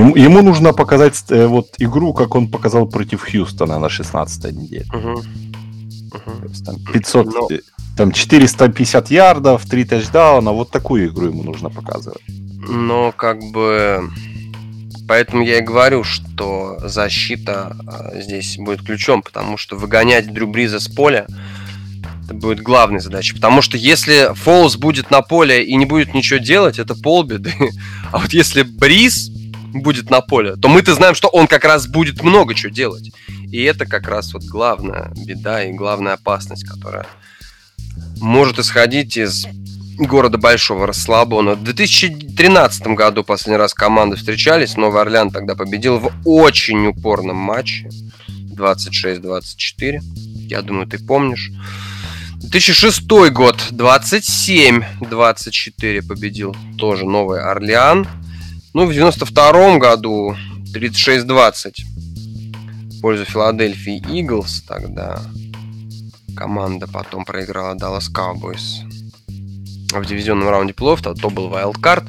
Ему, 0.00 0.16
ему 0.16 0.42
нужно 0.42 0.72
показать 0.72 1.24
э, 1.30 1.46
вот 1.46 1.74
игру, 1.78 2.14
как 2.14 2.34
он 2.34 2.48
показал 2.48 2.86
против 2.86 3.22
Хьюстона 3.22 3.78
на 3.78 3.88
16 3.88 4.52
неделе. 4.52 4.86
Угу. 4.94 5.10
Угу. 5.10 6.48
там 6.64 6.76
500, 6.92 7.26
Но... 7.26 7.48
Э, 7.50 7.60
там 7.96 8.12
450 8.12 9.10
ярдов, 9.10 9.66
3 9.66 9.84
тачдауна, 9.84 10.52
вот 10.52 10.70
такую 10.70 11.08
игру 11.08 11.26
ему 11.26 11.42
нужно 11.42 11.70
показывать. 11.70 12.22
Но 12.68 13.12
как 13.12 13.38
бы 13.52 14.10
Поэтому 15.06 15.42
я 15.42 15.58
и 15.58 15.62
говорю, 15.62 16.04
что 16.04 16.78
защита 16.84 17.76
а, 17.86 18.20
здесь 18.20 18.56
будет 18.58 18.82
ключом, 18.82 19.22
потому 19.22 19.56
что 19.56 19.76
выгонять 19.76 20.32
Дрю 20.32 20.46
Бриза 20.46 20.78
с 20.78 20.86
поля 20.86 21.26
это 22.24 22.34
будет 22.34 22.60
главной 22.60 23.00
задачей. 23.00 23.34
Потому 23.34 23.60
что 23.60 23.76
если 23.76 24.30
Фолс 24.34 24.76
будет 24.76 25.10
на 25.10 25.20
поле 25.20 25.64
и 25.64 25.74
не 25.74 25.84
будет 25.84 26.14
ничего 26.14 26.38
делать, 26.38 26.78
это 26.78 26.94
полбеды. 26.94 27.52
А 28.12 28.18
вот 28.18 28.32
если 28.32 28.62
Бриз 28.62 29.30
будет 29.72 30.10
на 30.10 30.20
поле, 30.20 30.56
то 30.56 30.68
мы-то 30.68 30.94
знаем, 30.94 31.14
что 31.14 31.28
он 31.28 31.46
как 31.46 31.64
раз 31.64 31.86
будет 31.86 32.22
много 32.22 32.54
чего 32.54 32.72
делать. 32.72 33.12
И 33.50 33.62
это 33.62 33.86
как 33.86 34.08
раз 34.08 34.32
вот 34.32 34.44
главная 34.44 35.12
беда 35.26 35.64
и 35.64 35.72
главная 35.72 36.14
опасность, 36.14 36.64
которая 36.64 37.06
может 38.20 38.58
исходить 38.58 39.16
из 39.16 39.46
города 39.98 40.38
Большого 40.38 40.86
Расслабона. 40.86 41.54
В 41.54 41.64
2013 41.64 42.86
году 42.88 43.24
последний 43.24 43.58
раз 43.58 43.74
команды 43.74 44.16
встречались. 44.16 44.76
Новый 44.76 45.02
Орлеан 45.02 45.30
тогда 45.30 45.54
победил 45.54 45.98
в 45.98 46.10
очень 46.24 46.86
упорном 46.86 47.36
матче. 47.36 47.90
26-24. 48.56 50.00
Я 50.48 50.62
думаю, 50.62 50.86
ты 50.86 50.98
помнишь. 50.98 51.50
2006 52.42 53.02
год. 53.30 53.56
27-24 53.70 56.06
победил 56.06 56.56
тоже 56.78 57.04
Новый 57.04 57.40
Орлеан. 57.40 58.06
Ну, 58.72 58.86
в 58.86 58.92
92 58.92 59.78
году 59.78 60.36
36-20 60.72 61.72
в 62.98 63.00
пользу 63.00 63.24
Филадельфии 63.24 63.96
Иглс 63.96 64.62
тогда. 64.62 65.20
Команда 66.36 66.86
потом 66.86 67.24
проиграла 67.24 67.74
Dallas 67.74 68.12
Cowboys 68.14 68.86
в 69.92 70.06
дивизионном 70.06 70.48
раунде 70.48 70.72
плей 70.72 70.96
то, 71.02 71.14
то 71.14 71.30
был 71.30 71.48
вайлдкарт. 71.48 72.04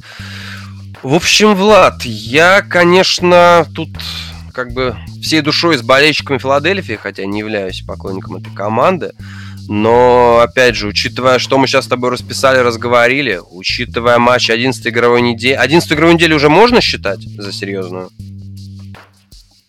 В 1.01 1.15
общем, 1.15 1.55
Влад, 1.55 2.03
я, 2.03 2.61
конечно, 2.61 3.65
тут 3.73 3.89
как 4.53 4.71
бы 4.73 4.95
всей 5.21 5.41
душой 5.41 5.77
с 5.77 5.81
болельщиками 5.81 6.37
Филадельфии, 6.37 6.93
хотя 6.93 7.25
не 7.25 7.39
являюсь 7.39 7.81
поклонником 7.81 8.35
этой 8.35 8.53
команды, 8.53 9.13
но, 9.67 10.39
опять 10.39 10.75
же, 10.75 10.87
учитывая, 10.87 11.39
что 11.39 11.57
мы 11.57 11.67
сейчас 11.67 11.85
с 11.85 11.87
тобой 11.87 12.09
расписали, 12.09 12.57
разговорили, 12.57 13.39
учитывая 13.51 14.17
матч 14.17 14.49
11 14.49 14.85
игровой 14.87 15.21
недели... 15.21 15.53
11 15.53 15.91
игровой 15.93 16.15
недели 16.15 16.33
уже 16.33 16.49
можно 16.49 16.81
считать 16.81 17.21
за 17.21 17.51
серьезную? 17.51 18.09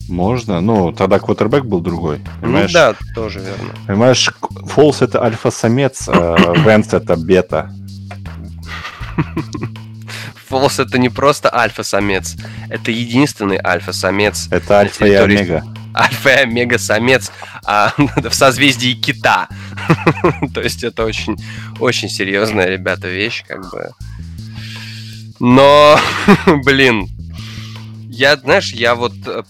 Можно, 0.08 0.60
ну, 0.60 0.92
тогда 0.92 1.18
квотербек 1.18 1.64
был 1.64 1.80
другой. 1.80 2.18
Ну 2.18 2.40
понимаешь? 2.42 2.72
Ну 2.72 2.74
да, 2.74 2.94
тоже 3.14 3.38
верно. 3.38 3.74
Понимаешь, 3.86 4.30
Фолс 4.66 5.00
это 5.00 5.22
альфа-самец, 5.22 6.08
а 6.08 6.54
Венс 6.56 6.92
это 6.92 7.16
бета. 7.16 7.72
Фолс 10.48 10.78
это 10.80 10.98
не 10.98 11.08
просто 11.08 11.54
альфа-самец, 11.54 12.36
это 12.68 12.90
единственный 12.90 13.58
альфа-самец. 13.62 14.48
Это 14.50 14.80
альфа 14.80 15.06
и 15.06 15.14
омега. 15.14 15.64
Альфа 15.94 16.30
и 16.30 16.42
омега 16.42 16.78
самец 16.78 17.32
а, 17.64 17.92
в 18.16 18.34
созвездии 18.34 18.92
кита. 18.92 19.48
То 20.54 20.60
есть 20.60 20.84
это 20.84 21.04
очень, 21.04 21.36
очень 21.80 22.08
серьезная, 22.08 22.66
ребята, 22.66 23.08
вещь, 23.08 23.44
как 23.46 23.70
бы. 23.70 23.90
Но, 25.40 25.98
блин, 26.64 27.08
я, 28.08 28.36
знаешь, 28.36 28.72
я 28.72 28.94
вот... 28.94 29.14
Э, 29.26 29.42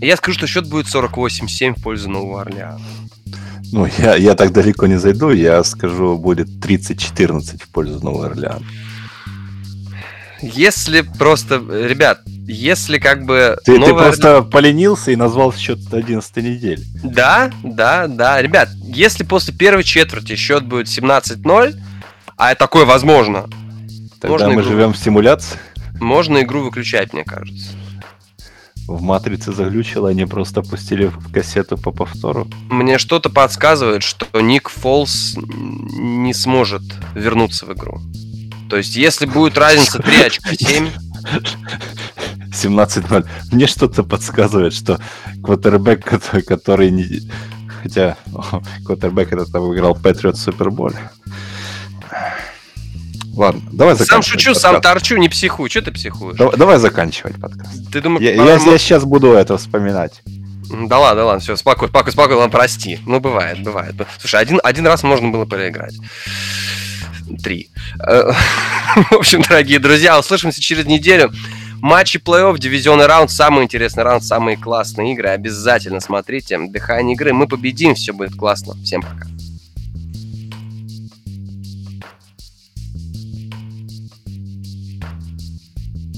я 0.00 0.16
скажу, 0.16 0.38
что 0.38 0.46
счет 0.46 0.68
будет 0.68 0.86
48-7 0.86 1.78
в 1.78 1.82
пользу 1.82 2.10
Нового 2.10 2.40
Орлеана. 2.42 2.80
Ну, 3.72 3.86
я, 3.98 4.16
я 4.16 4.34
так 4.34 4.52
далеко 4.52 4.86
не 4.86 4.98
зайду, 4.98 5.30
я 5.30 5.62
скажу, 5.64 6.16
будет 6.16 6.48
30-14 6.48 7.62
в 7.62 7.68
пользу 7.68 8.00
Нового 8.02 8.26
Орлеана. 8.26 8.64
Если 10.40 11.02
просто, 11.02 11.56
ребят, 11.56 12.20
если 12.48 12.98
как 12.98 13.24
бы... 13.26 13.58
Ты, 13.64 13.78
новая... 13.78 13.86
ты 13.86 13.94
просто 13.94 14.42
поленился 14.42 15.10
и 15.10 15.16
назвал 15.16 15.52
счет 15.52 15.78
11 15.92 16.36
недели. 16.38 16.82
Да, 17.04 17.50
да, 17.62 18.06
да. 18.08 18.40
Ребят, 18.40 18.70
если 18.82 19.22
после 19.22 19.54
первой 19.54 19.84
четверти 19.84 20.34
счет 20.34 20.64
будет 20.64 20.86
17-0, 20.86 21.76
а 22.36 22.54
такое 22.54 22.84
возможно... 22.84 23.48
Тогда 24.20 24.46
можно 24.46 24.48
мы 24.48 24.62
игру... 24.62 24.70
живем 24.70 24.92
в 24.94 24.98
симуляции. 24.98 25.58
Можно 26.00 26.42
игру 26.42 26.62
выключать, 26.62 27.12
мне 27.12 27.24
кажется 27.24 27.72
в 28.88 29.02
матрице 29.02 29.52
заглючило, 29.52 30.08
они 30.08 30.24
просто 30.24 30.62
пустили 30.62 31.12
кассету 31.30 31.76
по 31.76 31.92
повтору. 31.92 32.48
Мне 32.70 32.96
что-то 32.96 33.28
подсказывает, 33.28 34.02
что 34.02 34.26
Ник 34.40 34.70
Фолс 34.70 35.36
не 35.36 36.32
сможет 36.32 36.82
вернуться 37.14 37.66
в 37.66 37.74
игру. 37.74 38.00
То 38.70 38.78
есть, 38.78 38.96
если 38.96 39.26
будет 39.26 39.58
разница 39.58 39.98
3 39.98 40.22
очка 40.22 40.50
7... 40.54 40.88
17-0. 42.64 43.26
Мне 43.52 43.66
что-то 43.66 44.02
подсказывает, 44.02 44.74
что 44.74 45.00
квотербек, 45.42 46.04
который, 46.04 46.42
который 46.42 46.90
не... 46.90 47.22
Хотя 47.82 48.16
квотербек 48.84 49.32
этот 49.32 49.52
там 49.52 49.62
выиграл 49.62 49.94
Патриот 49.94 50.36
Суперболь. 50.36 50.94
Ладно, 53.34 53.62
давай 53.72 53.96
Сам 53.96 54.22
шучу, 54.22 54.50
подкаст. 54.50 54.60
сам 54.60 54.80
торчу, 54.80 55.16
не 55.16 55.28
психуй. 55.28 55.70
Что 55.70 55.82
ты 55.82 55.92
психуешь? 55.92 56.36
Давай, 56.36 56.56
давай 56.56 56.78
заканчивать 56.78 57.40
подкаст. 57.40 57.88
Ты 57.92 58.00
думаешь, 58.00 58.24
я, 58.24 58.34
я, 58.34 58.54
я 58.56 58.78
сейчас 58.78 59.04
буду 59.04 59.32
это 59.32 59.56
вспоминать. 59.56 60.22
Да 60.70 60.98
ладно, 60.98 61.22
да 61.22 61.26
ладно, 61.26 61.40
все, 61.40 61.54
спокойно, 61.54 61.90
спокойно, 61.90 62.12
спокойно, 62.12 62.40
ладно, 62.40 62.58
прости. 62.58 62.98
Ну, 63.06 63.20
бывает, 63.20 63.62
бывает. 63.62 63.94
Слушай, 64.18 64.40
один, 64.40 64.60
один 64.64 64.86
раз 64.86 65.04
можно 65.04 65.28
было 65.28 65.44
проиграть. 65.44 65.94
Три. 67.42 67.70
Э, 68.04 68.32
в 69.10 69.14
общем, 69.14 69.42
дорогие 69.42 69.78
друзья, 69.78 70.18
услышимся 70.18 70.60
через 70.60 70.86
неделю. 70.86 71.32
Матчи 71.80 72.18
плей-офф, 72.18 72.58
дивизионный 72.58 73.06
раунд, 73.06 73.30
самый 73.30 73.64
интересный 73.64 74.02
раунд, 74.02 74.24
самые 74.24 74.56
классные 74.56 75.12
игры. 75.12 75.28
Обязательно 75.28 76.00
смотрите. 76.00 76.58
Дыхание 76.58 77.14
игры. 77.14 77.32
Мы 77.32 77.46
победим, 77.46 77.94
все 77.94 78.12
будет 78.12 78.34
классно. 78.34 78.74
Всем 78.82 79.02
пока. 79.02 79.26